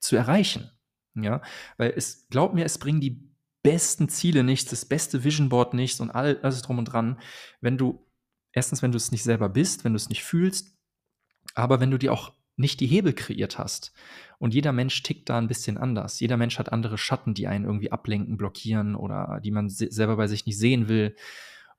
zu 0.01 0.17
erreichen? 0.17 0.71
Ja, 1.15 1.43
weil 1.77 1.93
es, 1.97 2.29
glaub 2.29 2.55
mir, 2.55 2.65
es 2.65 2.79
bringen 2.79 3.01
die 3.01 3.31
besten 3.63 4.09
Ziele 4.09 4.45
nichts, 4.45 4.71
das 4.71 4.85
beste 4.85 5.25
Vision 5.25 5.49
Board 5.49 5.75
nichts 5.75 6.01
und 6.01 6.11
all, 6.11 6.41
alles 6.43 6.63
drum 6.63 6.79
und 6.79 6.87
dran, 6.87 7.19
wenn 7.61 7.77
du, 7.77 8.07
erstens, 8.53 8.83
wenn 8.83 8.93
du 8.93 8.97
es 8.97 9.11
nicht 9.11 9.23
selber 9.23 9.49
bist, 9.49 9.85
wenn 9.85 9.93
du 9.93 9.97
es 9.97 10.09
nicht 10.09 10.25
fühlst, 10.25 10.75
aber 11.55 11.81
wenn 11.81 11.91
du 11.91 11.99
dir 11.99 12.13
auch 12.13 12.33
nicht 12.61 12.81
die 12.81 12.87
Hebel 12.87 13.13
kreiert 13.13 13.59
hast. 13.59 13.93
Und 14.39 14.55
jeder 14.55 14.73
Mensch 14.73 15.03
tickt 15.03 15.29
da 15.29 15.39
ein 15.39 15.49
bisschen 15.49 15.77
anders. 15.77 16.21
Jeder 16.21 16.37
Mensch 16.37 16.59
hat 16.59 16.73
andere 16.73 16.99
Schatten, 16.99 17.35
die 17.35 17.47
einen 17.47 17.65
irgendwie 17.65 17.93
ablenken, 17.93 18.37
blockieren 18.37 18.95
oder 18.95 19.41
die 19.43 19.51
man 19.51 19.69
selber 19.69 20.17
bei 20.17 20.27
sich 20.27 20.47
nicht 20.47 20.59
sehen 20.59 20.89
will. 20.89 21.17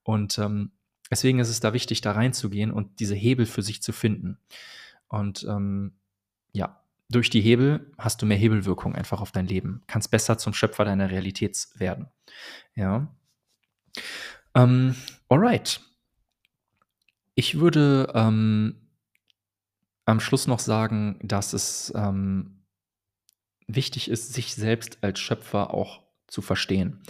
Und 0.04 0.38
ähm, 0.38 0.72
deswegen 1.10 1.40
ist 1.40 1.50
es 1.50 1.60
da 1.60 1.74
wichtig, 1.74 2.02
da 2.02 2.12
reinzugehen 2.12 2.72
und 2.72 3.00
diese 3.00 3.16
Hebel 3.16 3.46
für 3.46 3.62
sich 3.62 3.82
zu 3.82 3.94
finden. 3.94 4.38
Und 5.08 5.46
ähm, 5.50 5.94
ja, 6.52 6.82
durch 7.10 7.30
die 7.30 7.42
Hebel 7.42 7.92
hast 7.98 8.22
du 8.22 8.26
mehr 8.26 8.38
Hebelwirkung 8.38 8.96
einfach 8.96 9.22
auf 9.22 9.32
dein 9.32 9.48
Leben. 9.48 9.84
Kannst 9.88 10.12
besser 10.12 10.38
zum 10.38 10.54
Schöpfer 10.54 10.86
deiner 10.86 11.10
Realität 11.10 11.68
werden. 11.76 12.08
Ja. 12.76 13.08
Ähm, 14.56 14.96
alright. 15.30 15.82
Ich 17.36 17.60
würde 17.60 18.12
ähm, 18.14 18.81
am 20.12 20.20
Schluss 20.20 20.48
noch 20.48 20.60
sagen, 20.60 21.20
dass 21.24 21.54
es 21.54 21.92
ähm, 21.96 22.64
wichtig 23.68 24.10
ist, 24.10 24.34
sich 24.34 24.54
selbst 24.54 25.00
als 25.02 25.20
Schöpfer 25.20 25.74
auch 25.74 26.04
zu 26.28 26.42
verstehen. 26.42 27.02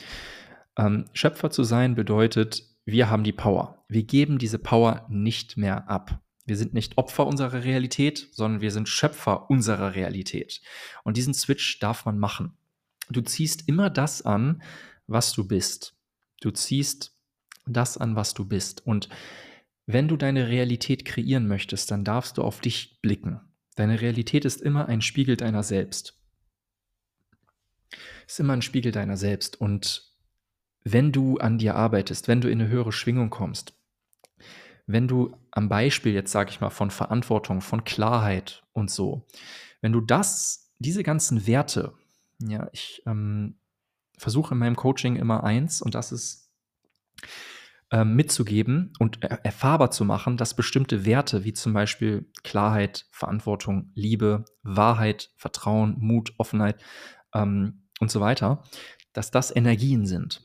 Ähm, 0.77 1.05
Schöpfer 1.13 1.51
zu 1.51 1.63
sein 1.63 1.95
bedeutet, 1.95 2.63
wir 2.85 3.09
haben 3.09 3.23
die 3.23 3.33
Power. 3.33 3.83
Wir 3.87 4.03
geben 4.03 4.37
diese 4.37 4.59
Power 4.59 5.05
nicht 5.09 5.57
mehr 5.57 5.89
ab. 5.89 6.21
Wir 6.45 6.57
sind 6.57 6.73
nicht 6.73 6.97
Opfer 6.97 7.27
unserer 7.27 7.63
Realität, 7.63 8.29
sondern 8.31 8.61
wir 8.61 8.71
sind 8.71 8.89
Schöpfer 8.89 9.49
unserer 9.49 9.95
Realität. 9.95 10.61
Und 11.03 11.17
diesen 11.17 11.33
Switch 11.33 11.79
darf 11.79 12.05
man 12.05 12.17
machen. 12.17 12.57
Du 13.09 13.21
ziehst 13.21 13.67
immer 13.67 13.89
das 13.89 14.21
an, 14.21 14.61
was 15.07 15.33
du 15.33 15.47
bist. 15.47 15.95
Du 16.39 16.51
ziehst 16.51 17.15
das 17.65 17.97
an, 17.97 18.15
was 18.15 18.33
du 18.33 18.45
bist. 18.45 18.85
Und 18.85 19.09
wenn 19.93 20.07
du 20.07 20.17
deine 20.17 20.47
Realität 20.47 21.05
kreieren 21.05 21.47
möchtest, 21.47 21.91
dann 21.91 22.03
darfst 22.03 22.37
du 22.37 22.43
auf 22.43 22.59
dich 22.59 22.99
blicken. 23.01 23.41
Deine 23.75 24.01
Realität 24.01 24.45
ist 24.45 24.61
immer 24.61 24.87
ein 24.87 25.01
Spiegel 25.01 25.37
deiner 25.37 25.63
selbst. 25.63 26.19
Ist 28.27 28.39
immer 28.39 28.53
ein 28.53 28.61
Spiegel 28.61 28.91
deiner 28.91 29.17
selbst. 29.17 29.59
Und 29.59 30.11
wenn 30.83 31.11
du 31.11 31.37
an 31.37 31.57
dir 31.57 31.75
arbeitest, 31.75 32.27
wenn 32.27 32.41
du 32.41 32.49
in 32.49 32.61
eine 32.61 32.69
höhere 32.69 32.91
Schwingung 32.91 33.29
kommst, 33.29 33.73
wenn 34.87 35.07
du 35.07 35.35
am 35.51 35.69
Beispiel 35.69 36.13
jetzt 36.13 36.31
sage 36.31 36.49
ich 36.49 36.59
mal 36.59 36.69
von 36.69 36.91
Verantwortung, 36.91 37.61
von 37.61 37.83
Klarheit 37.83 38.63
und 38.73 38.91
so, 38.91 39.25
wenn 39.81 39.93
du 39.93 40.01
das, 40.01 40.71
diese 40.79 41.03
ganzen 41.03 41.47
Werte, 41.47 41.93
ja, 42.39 42.67
ich 42.71 43.01
ähm, 43.05 43.55
versuche 44.17 44.53
in 44.53 44.59
meinem 44.59 44.75
Coaching 44.75 45.15
immer 45.15 45.43
eins 45.43 45.81
und 45.81 45.95
das 45.95 46.11
ist 46.11 46.49
mitzugeben 48.05 48.93
und 48.99 49.21
erfahrbar 49.23 49.91
zu 49.91 50.05
machen, 50.05 50.37
dass 50.37 50.55
bestimmte 50.55 51.05
Werte 51.05 51.43
wie 51.43 51.53
zum 51.53 51.73
Beispiel 51.73 52.29
Klarheit, 52.43 53.05
Verantwortung, 53.11 53.91
Liebe, 53.95 54.45
Wahrheit, 54.63 55.31
Vertrauen, 55.35 55.95
Mut, 55.99 56.33
Offenheit 56.37 56.81
ähm, 57.33 57.83
und 57.99 58.09
so 58.09 58.21
weiter, 58.21 58.63
dass 59.13 59.29
das 59.31 59.53
Energien 59.53 60.05
sind. 60.05 60.41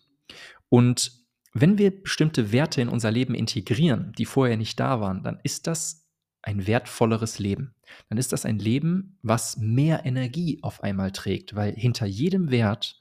Und 0.68 1.12
wenn 1.52 1.78
wir 1.78 2.02
bestimmte 2.02 2.52
Werte 2.52 2.82
in 2.82 2.88
unser 2.88 3.10
Leben 3.10 3.34
integrieren, 3.34 4.12
die 4.18 4.26
vorher 4.26 4.56
nicht 4.56 4.78
da 4.80 5.00
waren, 5.00 5.22
dann 5.22 5.38
ist 5.42 5.66
das 5.66 6.06
ein 6.42 6.66
wertvolleres 6.66 7.38
Leben. 7.38 7.74
Dann 8.08 8.18
ist 8.18 8.32
das 8.32 8.44
ein 8.44 8.58
Leben, 8.58 9.18
was 9.22 9.56
mehr 9.56 10.04
Energie 10.04 10.58
auf 10.62 10.82
einmal 10.82 11.12
trägt, 11.12 11.56
weil 11.56 11.72
hinter 11.74 12.06
jedem 12.06 12.50
Wert 12.50 13.00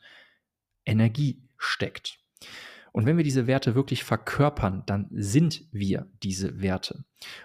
Energie 0.86 1.44
steckt. 1.58 2.20
Und 2.96 3.06
wenn 3.06 3.18
wir 3.18 3.26
diese 3.26 3.46
Werte 3.46 3.76
wirklich 3.76 4.06
verkörpern, 4.06 4.84
dann 4.86 5.10
sind 5.12 5.66
wir 5.74 6.08
diese 6.24 6.62
Werte. 6.62 7.04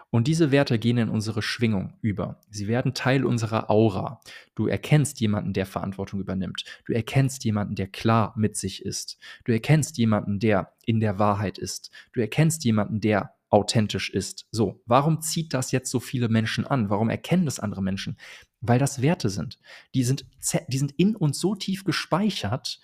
Und 0.08 0.28
diese 0.28 0.52
Werte 0.52 0.78
gehen 0.78 0.96
in 0.96 1.08
unsere 1.08 1.42
Schwingung 1.42 1.94
über. 2.02 2.40
Sie 2.50 2.68
werden 2.68 2.94
Teil 2.94 3.24
unserer 3.24 3.68
Aura. 3.68 4.20
Du 4.54 4.68
erkennst 4.68 5.18
jemanden, 5.18 5.52
der 5.52 5.66
Verantwortung 5.66 6.20
übernimmt. 6.20 6.62
Du 6.84 6.92
erkennst 6.92 7.42
jemanden, 7.42 7.74
der 7.74 7.88
klar 7.88 8.32
mit 8.36 8.56
sich 8.56 8.84
ist. 8.84 9.18
Du 9.42 9.50
erkennst 9.50 9.98
jemanden, 9.98 10.38
der 10.38 10.72
in 10.86 11.00
der 11.00 11.18
Wahrheit 11.18 11.58
ist. 11.58 11.90
Du 12.12 12.20
erkennst 12.20 12.62
jemanden, 12.62 13.00
der 13.00 13.34
authentisch 13.48 14.08
ist. 14.08 14.46
So, 14.52 14.80
warum 14.86 15.20
zieht 15.20 15.52
das 15.52 15.72
jetzt 15.72 15.90
so 15.90 15.98
viele 15.98 16.28
Menschen 16.28 16.64
an? 16.64 16.90
Warum 16.90 17.10
erkennen 17.10 17.44
das 17.44 17.58
andere 17.58 17.82
Menschen? 17.82 18.16
Weil 18.60 18.78
das 18.78 19.02
Werte 19.02 19.28
sind. 19.28 19.58
Die 19.96 20.04
sind, 20.04 20.24
die 20.68 20.78
sind 20.78 20.92
in 20.92 21.16
uns 21.16 21.40
so 21.40 21.56
tief 21.56 21.82
gespeichert, 21.82 22.78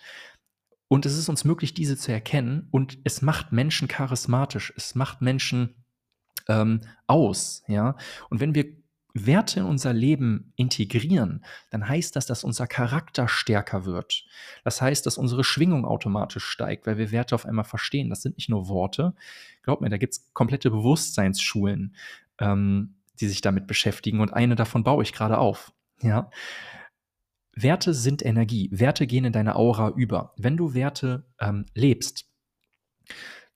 und 0.89 1.07
es 1.07 1.17
ist 1.17 1.29
uns 1.29 1.45
möglich, 1.45 1.75
diese 1.75 1.97
zu 1.97 2.13
erkennen. 2.13 2.69
Und 2.71 2.99
es 3.05 3.23
macht 3.23 3.53
Menschen 3.53 3.89
charismatisch. 3.89 4.73
Es 4.77 4.95
macht 4.95 5.21
Menschen 5.21 5.75
ähm, 6.49 6.81
aus. 7.07 7.65
Ja? 7.67 7.97
Und 8.31 8.41
wenn 8.41 8.55
wir 8.55 8.67
Werte 9.13 9.61
in 9.61 9.67
unser 9.67 9.93
Leben 9.93 10.53
integrieren, 10.57 11.45
dann 11.71 11.89
heißt 11.89 12.15
das, 12.15 12.27
dass 12.27 12.45
unser 12.45 12.67
Charakter 12.67 13.29
stärker 13.29 13.87
wird. 13.87 14.27
Das 14.63 14.83
heißt, 14.83 15.07
dass 15.07 15.17
unsere 15.17 15.43
Schwingung 15.43 15.87
automatisch 15.87 16.45
steigt, 16.45 16.87
weil 16.87 16.99
wir 16.99 17.11
Werte 17.11 17.35
auf 17.35 17.47
einmal 17.47 17.65
verstehen. 17.65 18.11
Das 18.11 18.23
sind 18.23 18.37
nicht 18.37 18.51
nur 18.51 18.69
Worte. 18.69 19.15
Glaub 19.63 19.81
mir, 19.81 19.89
da 19.89 19.97
gibt 19.97 20.13
es 20.13 20.33
komplette 20.35 20.71
Bewusstseinsschulen, 20.71 21.97
ähm, 22.39 22.95
die 23.19 23.29
sich 23.29 23.41
damit 23.41 23.67
beschäftigen. 23.67 24.21
Und 24.21 24.35
eine 24.35 24.55
davon 24.55 24.85
baue 24.85 25.03
ich 25.03 25.13
gerade 25.13 25.39
auf. 25.39 25.73
Ja. 26.03 26.31
Werte 27.57 27.95
sind 27.95 28.25
Energie. 28.25 28.69
Werte 28.71 29.07
gehen 29.07 29.25
in 29.25 29.33
deine 29.33 29.57
Aura 29.57 29.91
über. 29.97 30.35
Wenn 30.37 30.57
du 30.57 30.75
Werte 30.75 31.27
ähm, 31.41 31.65
lebst, 31.75 32.27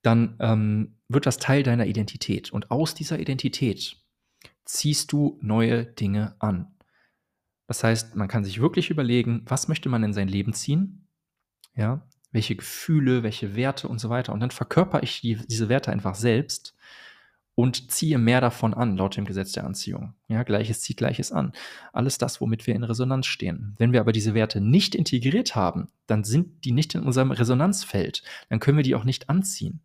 dann 0.02 0.36
ähm, 0.40 0.96
wird 1.08 1.26
das 1.26 1.36
Teil 1.36 1.62
deiner 1.62 1.86
Identität. 1.86 2.50
Und 2.50 2.70
aus 2.70 2.94
dieser 2.94 3.18
Identität 3.18 3.96
ziehst 4.64 5.12
du 5.12 5.38
neue 5.42 5.84
Dinge 5.84 6.34
an. 6.38 6.74
Das 7.66 7.84
heißt, 7.84 8.16
man 8.16 8.26
kann 8.26 8.44
sich 8.44 8.60
wirklich 8.60 8.90
überlegen, 8.90 9.42
was 9.46 9.68
möchte 9.68 9.88
man 9.88 10.02
in 10.02 10.14
sein 10.14 10.28
Leben 10.28 10.54
ziehen? 10.54 11.06
Ja, 11.76 12.08
welche 12.32 12.56
Gefühle, 12.56 13.22
welche 13.22 13.54
Werte 13.54 13.86
und 13.88 13.98
so 13.98 14.08
weiter. 14.08 14.32
Und 14.32 14.40
dann 14.40 14.50
verkörper 14.50 15.02
ich 15.02 15.20
die, 15.20 15.36
diese 15.36 15.68
Werte 15.68 15.92
einfach 15.92 16.14
selbst 16.14 16.74
und 17.60 17.90
ziehe 17.90 18.16
mehr 18.16 18.40
davon 18.40 18.72
an, 18.72 18.96
laut 18.96 19.18
dem 19.18 19.26
Gesetz 19.26 19.52
der 19.52 19.64
Anziehung. 19.64 20.14
Ja, 20.28 20.44
Gleiches 20.44 20.80
zieht 20.80 20.96
Gleiches 20.96 21.30
an. 21.30 21.52
Alles 21.92 22.16
das, 22.16 22.40
womit 22.40 22.66
wir 22.66 22.74
in 22.74 22.84
Resonanz 22.84 23.26
stehen. 23.26 23.74
Wenn 23.76 23.92
wir 23.92 24.00
aber 24.00 24.12
diese 24.12 24.32
Werte 24.32 24.62
nicht 24.62 24.94
integriert 24.94 25.54
haben, 25.56 25.88
dann 26.06 26.24
sind 26.24 26.64
die 26.64 26.72
nicht 26.72 26.94
in 26.94 27.02
unserem 27.02 27.32
Resonanzfeld. 27.32 28.22
Dann 28.48 28.60
können 28.60 28.78
wir 28.78 28.82
die 28.82 28.94
auch 28.94 29.04
nicht 29.04 29.28
anziehen. 29.28 29.82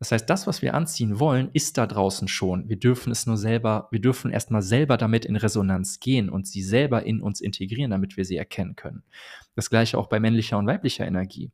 Das 0.00 0.10
heißt, 0.10 0.28
das, 0.28 0.48
was 0.48 0.60
wir 0.60 0.74
anziehen 0.74 1.20
wollen, 1.20 1.50
ist 1.52 1.78
da 1.78 1.86
draußen 1.86 2.26
schon. 2.26 2.68
Wir 2.68 2.80
dürfen 2.80 3.12
es 3.12 3.26
nur 3.26 3.36
selber, 3.36 3.86
wir 3.92 4.00
dürfen 4.00 4.32
erstmal 4.32 4.62
selber 4.62 4.96
damit 4.96 5.24
in 5.24 5.36
Resonanz 5.36 6.00
gehen 6.00 6.28
und 6.28 6.48
sie 6.48 6.64
selber 6.64 7.04
in 7.04 7.20
uns 7.20 7.40
integrieren, 7.40 7.92
damit 7.92 8.16
wir 8.16 8.24
sie 8.24 8.36
erkennen 8.36 8.74
können. 8.74 9.04
Das 9.54 9.70
gleiche 9.70 9.98
auch 9.98 10.08
bei 10.08 10.18
männlicher 10.18 10.58
und 10.58 10.66
weiblicher 10.66 11.06
Energie. 11.06 11.52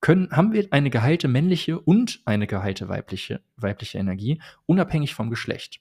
Können, 0.00 0.30
haben 0.30 0.52
wir 0.52 0.68
eine 0.70 0.90
geheilte 0.90 1.28
männliche 1.28 1.80
und 1.80 2.20
eine 2.24 2.46
geheilte 2.46 2.88
weibliche, 2.88 3.40
weibliche 3.56 3.98
Energie, 3.98 4.40
unabhängig 4.66 5.14
vom 5.14 5.30
Geschlecht? 5.30 5.80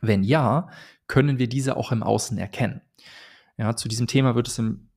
Wenn 0.00 0.22
ja, 0.22 0.68
können 1.06 1.38
wir 1.38 1.48
diese 1.48 1.76
auch 1.76 1.92
im 1.92 2.02
Außen 2.02 2.38
erkennen. 2.38 2.80
Ja, 3.56 3.76
zu 3.76 3.88
diesem 3.88 4.06
Thema 4.06 4.34
wird 4.34 4.48
es 4.48 4.58
im, 4.58 4.88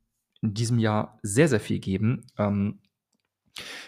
in 0.42 0.54
diesem 0.54 0.80
Jahr 0.80 1.20
sehr, 1.22 1.48
sehr 1.48 1.60
viel 1.60 1.80
geben, 1.80 2.26
ähm, 2.38 2.80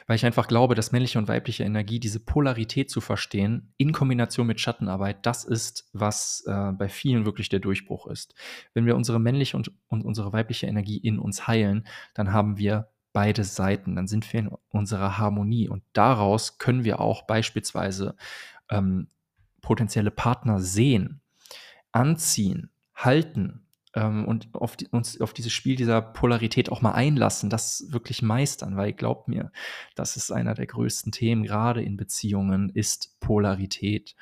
weil 0.08 0.16
ich 0.16 0.26
einfach 0.26 0.48
glaube, 0.48 0.76
dass 0.76 0.92
männliche 0.92 1.20
und 1.20 1.28
weibliche 1.28 1.64
Energie, 1.64 2.00
diese 2.00 2.20
Polarität 2.20 2.90
zu 2.90 3.02
verstehen, 3.02 3.74
in 3.78 3.92
Kombination 3.92 4.48
mit 4.48 4.60
Schattenarbeit, 4.60 5.26
das 5.26 5.44
ist, 5.44 5.90
was 5.94 6.44
äh, 6.48 6.72
bei 6.72 6.90
vielen 6.90 7.26
wirklich 7.26 7.50
der 7.50 7.60
Durchbruch 7.60 8.08
ist. 8.08 8.34
Wenn 8.74 8.86
wir 8.86 8.96
unsere 8.96 9.20
männliche 9.20 9.58
und, 9.58 9.72
und 9.88 10.04
unsere 10.04 10.34
weibliche 10.34 10.68
Energie 10.68 10.98
in 10.98 11.20
uns 11.20 11.48
heilen, 11.48 11.88
dann 12.14 12.34
haben 12.34 12.58
wir 12.58 12.90
beide 13.14 13.44
Seiten, 13.44 13.96
dann 13.96 14.08
sind 14.08 14.32
wir 14.32 14.40
in 14.40 14.52
unserer 14.70 15.18
Harmonie 15.18 15.68
und 15.68 15.84
daraus 15.94 16.58
können 16.58 16.84
wir 16.84 17.00
auch 17.00 17.24
beispielsweise 17.24 18.16
ähm, 18.70 19.08
potenzielle 19.62 20.12
Partner 20.12 20.60
sehen, 20.60 21.22
anziehen, 21.92 22.70
halten 22.96 23.66
ähm, 23.96 24.26
und 24.26 24.50
auf 24.54 24.76
die, 24.76 24.88
uns 24.88 25.20
auf 25.22 25.34
dieses 25.34 25.52
Spiel 25.52 25.76
dieser 25.76 26.02
Polarität 26.02 26.72
auch 26.72 26.82
mal 26.82 26.92
einlassen, 26.92 27.50
das 27.50 27.86
wirklich 27.90 28.22
meistern, 28.22 28.78
weil 28.78 28.94
glaubt 28.94 29.28
mir, 29.28 29.52
das 29.96 30.18
ist 30.18 30.32
einer 30.32 30.54
der 30.54 30.68
größten 30.68 31.12
Themen, 31.12 31.44
gerade 31.44 31.82
in 31.82 31.98
Beziehungen, 31.98 32.70
ist 32.70 33.20
Polarität 33.20 34.16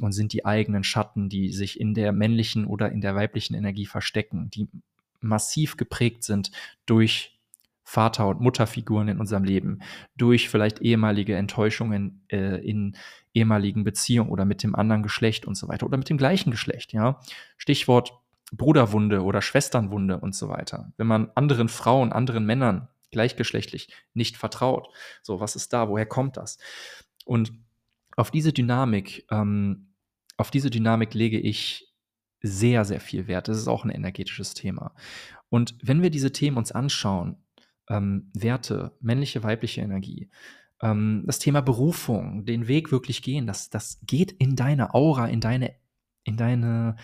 und 0.00 0.12
sind 0.12 0.32
die 0.32 0.44
eigenen 0.44 0.84
Schatten, 0.84 1.28
die 1.28 1.52
sich 1.52 1.80
in 1.80 1.94
der 1.94 2.12
männlichen 2.12 2.66
oder 2.66 2.92
in 2.92 3.00
der 3.00 3.14
weiblichen 3.14 3.54
Energie 3.54 3.86
verstecken, 3.86 4.50
die 4.50 4.68
massiv 5.20 5.76
geprägt 5.76 6.22
sind 6.22 6.52
durch 6.86 7.37
Vater- 7.88 8.28
und 8.28 8.42
Mutterfiguren 8.42 9.08
in 9.08 9.18
unserem 9.18 9.44
Leben, 9.44 9.78
durch 10.14 10.50
vielleicht 10.50 10.80
ehemalige 10.82 11.34
Enttäuschungen 11.36 12.22
äh, 12.28 12.62
in 12.62 12.98
ehemaligen 13.32 13.82
Beziehungen 13.82 14.28
oder 14.28 14.44
mit 14.44 14.62
dem 14.62 14.74
anderen 14.74 15.02
Geschlecht 15.02 15.46
und 15.46 15.54
so 15.54 15.68
weiter 15.68 15.86
oder 15.86 15.96
mit 15.96 16.10
dem 16.10 16.18
gleichen 16.18 16.50
Geschlecht, 16.50 16.92
ja. 16.92 17.18
Stichwort 17.56 18.12
Bruderwunde 18.52 19.22
oder 19.22 19.40
Schwesternwunde 19.40 20.18
und 20.18 20.34
so 20.34 20.50
weiter. 20.50 20.92
Wenn 20.98 21.06
man 21.06 21.30
anderen 21.34 21.70
Frauen, 21.70 22.12
anderen 22.12 22.44
Männern 22.44 22.88
gleichgeschlechtlich 23.10 23.88
nicht 24.12 24.36
vertraut. 24.36 24.88
So, 25.22 25.40
was 25.40 25.56
ist 25.56 25.72
da? 25.72 25.88
Woher 25.88 26.04
kommt 26.04 26.36
das? 26.36 26.58
Und 27.24 27.54
auf 28.16 28.30
diese 28.30 28.52
Dynamik, 28.52 29.24
ähm, 29.30 29.94
auf 30.36 30.50
diese 30.50 30.68
Dynamik 30.68 31.14
lege 31.14 31.40
ich 31.40 31.90
sehr, 32.42 32.84
sehr 32.84 33.00
viel 33.00 33.28
Wert. 33.28 33.48
Das 33.48 33.56
ist 33.56 33.66
auch 33.66 33.84
ein 33.84 33.90
energetisches 33.90 34.52
Thema. 34.52 34.94
Und 35.48 35.74
wenn 35.82 36.02
wir 36.02 36.10
diese 36.10 36.32
Themen 36.32 36.58
uns 36.58 36.70
anschauen, 36.70 37.38
ähm, 37.88 38.30
Werte, 38.34 38.96
männliche, 39.00 39.42
weibliche 39.42 39.80
Energie, 39.80 40.30
ähm, 40.82 41.24
das 41.26 41.38
Thema 41.38 41.60
Berufung, 41.60 42.44
den 42.44 42.68
Weg 42.68 42.92
wirklich 42.92 43.22
gehen, 43.22 43.46
das, 43.46 43.70
das 43.70 44.00
geht 44.02 44.32
in 44.32 44.56
deine 44.56 44.94
Aura, 44.94 45.26
in 45.26 45.40
deine, 45.40 45.74
in 46.24 46.36
deine, 46.36 46.96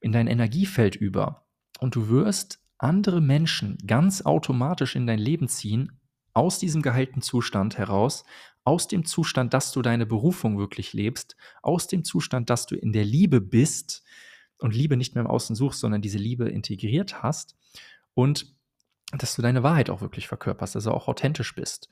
in 0.00 0.12
dein 0.12 0.26
Energiefeld 0.26 0.96
über. 0.96 1.46
Und 1.80 1.94
du 1.94 2.08
wirst 2.08 2.60
andere 2.78 3.20
Menschen 3.20 3.78
ganz 3.86 4.22
automatisch 4.22 4.96
in 4.96 5.06
dein 5.06 5.18
Leben 5.18 5.48
ziehen, 5.48 6.00
aus 6.32 6.58
diesem 6.58 6.82
geheilten 6.82 7.20
Zustand 7.20 7.78
heraus, 7.78 8.24
aus 8.64 8.86
dem 8.86 9.04
Zustand, 9.04 9.54
dass 9.54 9.72
du 9.72 9.82
deine 9.82 10.06
Berufung 10.06 10.58
wirklich 10.58 10.92
lebst, 10.92 11.36
aus 11.62 11.88
dem 11.88 12.04
Zustand, 12.04 12.50
dass 12.50 12.66
du 12.66 12.76
in 12.76 12.92
der 12.92 13.04
Liebe 13.04 13.40
bist 13.40 14.04
und 14.58 14.74
Liebe 14.74 14.96
nicht 14.96 15.14
mehr 15.14 15.24
im 15.24 15.30
Außen 15.30 15.56
suchst, 15.56 15.80
sondern 15.80 16.02
diese 16.02 16.18
Liebe 16.18 16.48
integriert 16.48 17.22
hast 17.22 17.56
und 18.14 18.54
dass 19.12 19.36
du 19.36 19.42
deine 19.42 19.62
Wahrheit 19.62 19.90
auch 19.90 20.00
wirklich 20.00 20.28
verkörperst, 20.28 20.76
also 20.76 20.92
auch 20.92 21.08
authentisch 21.08 21.54
bist. 21.54 21.88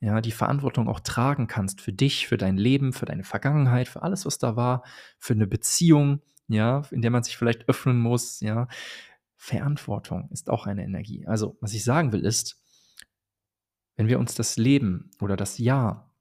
Ja, 0.00 0.20
die 0.20 0.32
Verantwortung 0.32 0.88
auch 0.88 1.00
tragen 1.00 1.46
kannst 1.46 1.80
für 1.80 1.92
dich, 1.92 2.26
für 2.26 2.36
dein 2.36 2.56
Leben, 2.56 2.92
für 2.92 3.06
deine 3.06 3.24
Vergangenheit, 3.24 3.88
für 3.88 4.02
alles, 4.02 4.26
was 4.26 4.38
da 4.38 4.56
war, 4.56 4.82
für 5.18 5.32
eine 5.32 5.46
Beziehung, 5.46 6.20
ja, 6.48 6.82
in 6.90 7.02
der 7.02 7.10
man 7.10 7.22
sich 7.22 7.36
vielleicht 7.36 7.68
öffnen 7.68 8.00
muss, 8.00 8.40
ja. 8.40 8.68
Verantwortung 9.36 10.28
ist 10.30 10.50
auch 10.50 10.66
eine 10.66 10.84
Energie. 10.84 11.26
Also, 11.26 11.56
was 11.60 11.74
ich 11.74 11.82
sagen 11.82 12.12
will, 12.12 12.24
ist, 12.24 12.60
wenn 13.96 14.08
wir 14.08 14.18
uns 14.18 14.34
das 14.34 14.56
Leben 14.56 15.10
oder 15.20 15.36
das 15.36 15.58
Jahr 15.58 16.14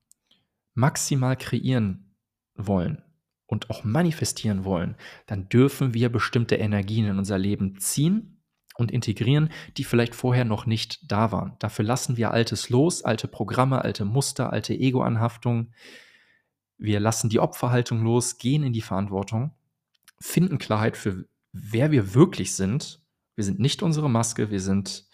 maximal 0.73 1.35
kreieren 1.35 2.15
wollen 2.55 3.03
und 3.45 3.69
auch 3.69 3.83
manifestieren 3.83 4.63
wollen, 4.63 4.95
dann 5.27 5.49
dürfen 5.49 5.93
wir 5.93 6.11
bestimmte 6.11 6.55
Energien 6.55 7.05
in 7.05 7.17
unser 7.19 7.37
Leben 7.37 7.79
ziehen 7.79 8.40
und 8.75 8.91
integrieren, 8.91 9.49
die 9.77 9.83
vielleicht 9.83 10.15
vorher 10.15 10.45
noch 10.45 10.65
nicht 10.65 11.11
da 11.11 11.31
waren. 11.31 11.55
Dafür 11.59 11.85
lassen 11.85 12.17
wir 12.17 12.31
Altes 12.31 12.69
los, 12.69 13.03
alte 13.03 13.27
Programme, 13.27 13.81
alte 13.81 14.05
Muster, 14.05 14.51
alte 14.51 14.73
Ego-Anhaftungen. 14.73 15.73
Wir 16.77 16.99
lassen 16.99 17.29
die 17.29 17.39
Opferhaltung 17.39 18.03
los, 18.03 18.37
gehen 18.37 18.63
in 18.63 18.73
die 18.73 18.81
Verantwortung, 18.81 19.51
finden 20.19 20.57
Klarheit 20.57 20.97
für 20.97 21.25
wer 21.51 21.91
wir 21.91 22.13
wirklich 22.13 22.55
sind. 22.55 23.01
Wir 23.35 23.43
sind 23.43 23.59
nicht 23.59 23.83
unsere 23.83 24.09
Maske, 24.09 24.51
wir 24.51 24.61
sind, 24.61 25.07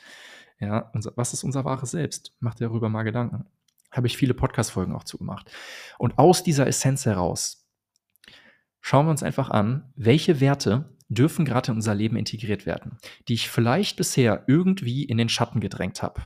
ja, 0.60 0.89
unser, 0.93 1.13
was 1.15 1.34
ist 1.34 1.43
unser 1.43 1.65
wahres 1.65 1.91
Selbst? 1.91 2.34
Macht 2.39 2.62
darüber 2.62 2.89
mal 2.89 3.04
Gedanken. 3.04 3.46
Habe 3.91 4.08
ich 4.08 4.17
viele 4.17 4.34
Podcast-Folgen 4.34 4.93
auch 4.93 5.04
zugemacht. 5.04 5.52
Und 5.98 6.17
aus 6.17 6.43
dieser 6.43 6.67
Essenz 6.67 7.06
heraus 7.06 7.67
schauen 8.82 9.06
wir 9.08 9.12
uns 9.12 9.24
einfach 9.24 9.50
an, 9.50 9.91
welche 9.96 10.39
Werte 10.39 10.97
dürfen 11.10 11.46
gerade 11.46 11.72
in 11.72 11.78
unser 11.78 11.96
Leben 11.96 12.17
integriert 12.17 12.65
werden, 12.65 12.98
die 13.28 13.34
ich 13.34 13.50
vielleicht 13.50 13.98
bisher 13.98 14.43
irgendwie 14.48 15.04
in 15.04 15.17
den 15.17 15.30
Schatten 15.30 15.60
gedrängt 15.60 16.04
habe. 16.04 16.24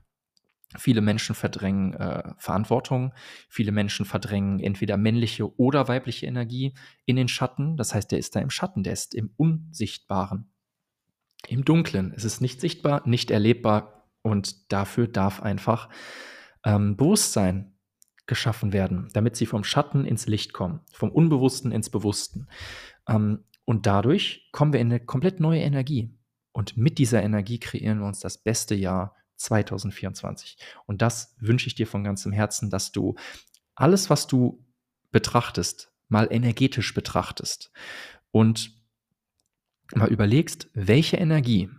Viele 0.77 1.01
Menschen 1.01 1.35
verdrängen 1.35 1.93
äh, 1.95 2.33
Verantwortung, 2.37 3.13
viele 3.49 3.71
Menschen 3.73 4.05
verdrängen 4.05 4.59
entweder 4.59 4.95
männliche 4.95 5.53
oder 5.59 5.87
weibliche 5.89 6.25
Energie 6.25 6.73
in 7.05 7.17
den 7.17 7.27
Schatten. 7.27 7.75
Das 7.75 7.93
heißt, 7.93 8.11
der 8.11 8.19
ist 8.19 8.35
da 8.35 8.39
im 8.39 8.49
Schatten, 8.49 8.83
der 8.83 8.93
ist 8.93 9.13
im 9.13 9.33
Unsichtbaren, 9.35 10.53
im 11.47 11.65
Dunklen. 11.65 12.13
Es 12.15 12.23
ist 12.23 12.39
nicht 12.39 12.61
sichtbar, 12.61 13.01
nicht 13.05 13.31
erlebbar 13.31 14.07
und 14.21 14.71
dafür 14.71 15.07
darf 15.07 15.41
einfach 15.41 15.89
ähm, 16.63 16.95
Bewusstsein 16.95 17.77
geschaffen 18.25 18.71
werden, 18.71 19.09
damit 19.13 19.35
sie 19.35 19.45
vom 19.45 19.65
Schatten 19.65 20.05
ins 20.05 20.27
Licht 20.27 20.53
kommen, 20.53 20.81
vom 20.93 21.11
Unbewussten 21.11 21.73
ins 21.73 21.89
Bewussten. 21.89 22.47
Ähm, 23.09 23.43
und 23.65 23.85
dadurch 23.85 24.49
kommen 24.51 24.73
wir 24.73 24.79
in 24.79 24.87
eine 24.87 24.99
komplett 24.99 25.39
neue 25.39 25.61
Energie. 25.61 26.17
Und 26.51 26.75
mit 26.77 26.97
dieser 26.97 27.23
Energie 27.23 27.59
kreieren 27.59 27.99
wir 27.99 28.07
uns 28.07 28.19
das 28.19 28.37
beste 28.37 28.75
Jahr 28.75 29.15
2024. 29.37 30.57
Und 30.85 31.01
das 31.01 31.35
wünsche 31.39 31.67
ich 31.67 31.75
dir 31.75 31.87
von 31.87 32.03
ganzem 32.03 32.31
Herzen, 32.31 32.69
dass 32.69 32.91
du 32.91 33.15
alles, 33.75 34.09
was 34.09 34.27
du 34.27 34.65
betrachtest, 35.11 35.91
mal 36.07 36.27
energetisch 36.29 36.93
betrachtest 36.93 37.71
und 38.31 38.73
mal 39.95 40.09
überlegst, 40.09 40.67
welche 40.73 41.17
Energie 41.17 41.69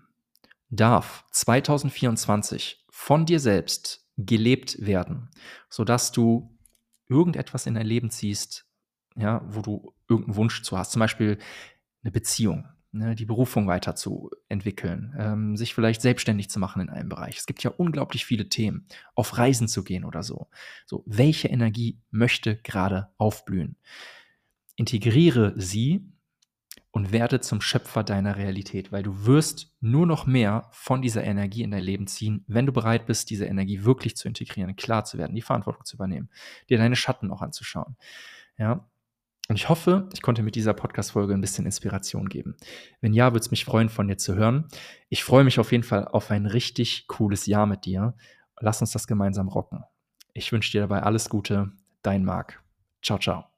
darf 0.71 1.25
2024 1.33 2.87
von 2.91 3.27
dir 3.27 3.41
selbst 3.41 4.09
gelebt 4.17 4.85
werden, 4.85 5.31
sodass 5.69 6.13
du 6.13 6.59
irgendetwas 7.09 7.67
in 7.67 7.75
dein 7.75 7.87
Leben 7.87 8.11
ziehst, 8.11 8.67
ja, 9.17 9.43
wo 9.47 9.63
du 9.63 9.95
irgendeinen 10.09 10.37
Wunsch 10.37 10.63
zu 10.63 10.79
hast. 10.79 10.93
Zum 10.93 11.01
Beispiel 11.01 11.39
eine 12.03 12.11
Beziehung, 12.11 12.67
ne, 12.93 13.15
die 13.15 13.25
Berufung 13.25 13.67
weiterzuentwickeln, 13.67 15.15
ähm, 15.19 15.57
sich 15.57 15.75
vielleicht 15.75 16.03
selbstständig 16.03 16.51
zu 16.51 16.59
machen 16.59 16.83
in 16.83 16.91
einem 16.91 17.09
Bereich. 17.09 17.39
Es 17.39 17.47
gibt 17.47 17.63
ja 17.63 17.71
unglaublich 17.71 18.25
viele 18.25 18.49
Themen, 18.49 18.87
auf 19.15 19.39
Reisen 19.39 19.69
zu 19.69 19.85
gehen 19.85 20.05
oder 20.05 20.23
so. 20.23 20.49
So, 20.87 21.03
welche 21.07 21.49
Energie 21.49 22.01
möchte 22.11 22.57
gerade 22.57 23.09
aufblühen? 23.19 23.77
Integriere 24.77 25.53
sie 25.57 26.13
und 26.93 27.11
werde 27.11 27.41
zum 27.41 27.61
Schöpfer 27.61 28.05
deiner 28.05 28.37
Realität, 28.37 28.93
weil 28.93 29.03
du 29.03 29.25
wirst 29.25 29.75
nur 29.81 30.07
noch 30.07 30.27
mehr 30.27 30.69
von 30.73 31.01
dieser 31.01 31.25
Energie 31.25 31.63
in 31.63 31.71
dein 31.71 31.83
Leben 31.83 32.07
ziehen, 32.07 32.45
wenn 32.47 32.67
du 32.67 32.73
bereit 32.73 33.07
bist, 33.07 33.31
diese 33.31 33.47
Energie 33.47 33.85
wirklich 33.85 34.15
zu 34.15 34.29
integrieren, 34.29 34.77
klar 34.77 35.05
zu 35.05 35.17
werden, 35.17 35.35
die 35.35 35.43
Verantwortung 35.43 35.87
zu 35.87 35.97
übernehmen, 35.97 36.29
dir 36.69 36.77
deine 36.77 36.97
Schatten 36.97 37.31
auch 37.31 37.41
anzuschauen. 37.41 37.97
Ja, 38.59 38.87
und 39.49 39.57
ich 39.57 39.69
hoffe, 39.69 40.09
ich 40.13 40.23
konnte 40.23 40.43
mit 40.43 40.55
dieser 40.55 40.73
Podcast-Folge 40.73 41.35
ein 41.35 41.41
bisschen 41.41 41.67
Inspiration 41.67 42.29
geben. 42.29 42.57
Wenn 43.01 43.13
ja, 43.13 43.33
würde 43.33 43.41
es 43.41 43.51
mich 43.51 43.65
freuen, 43.65 43.89
von 43.89 44.09
dir 44.09 44.17
zu 44.17 44.35
hören. 44.35 44.69
Ich 45.09 45.25
freue 45.25 45.45
mich 45.45 45.59
auf 45.59 45.73
jeden 45.73 45.85
Fall 45.85 46.07
auf 46.09 46.31
ein 46.31 46.47
richtig 46.47 47.07
cooles 47.09 47.47
Jahr 47.47 47.67
mit 47.67 47.85
dir. 47.85 48.15
Lass 48.61 48.81
uns 48.81 48.93
das 48.93 49.07
gemeinsam 49.07 49.49
rocken. 49.49 49.85
Ich 50.33 50.53
wünsche 50.53 50.71
dir 50.71 50.83
dabei 50.83 51.03
alles 51.03 51.29
Gute. 51.29 51.73
Dein 52.03 52.25
Marc. 52.25 52.63
Ciao, 53.03 53.19
ciao. 53.19 53.52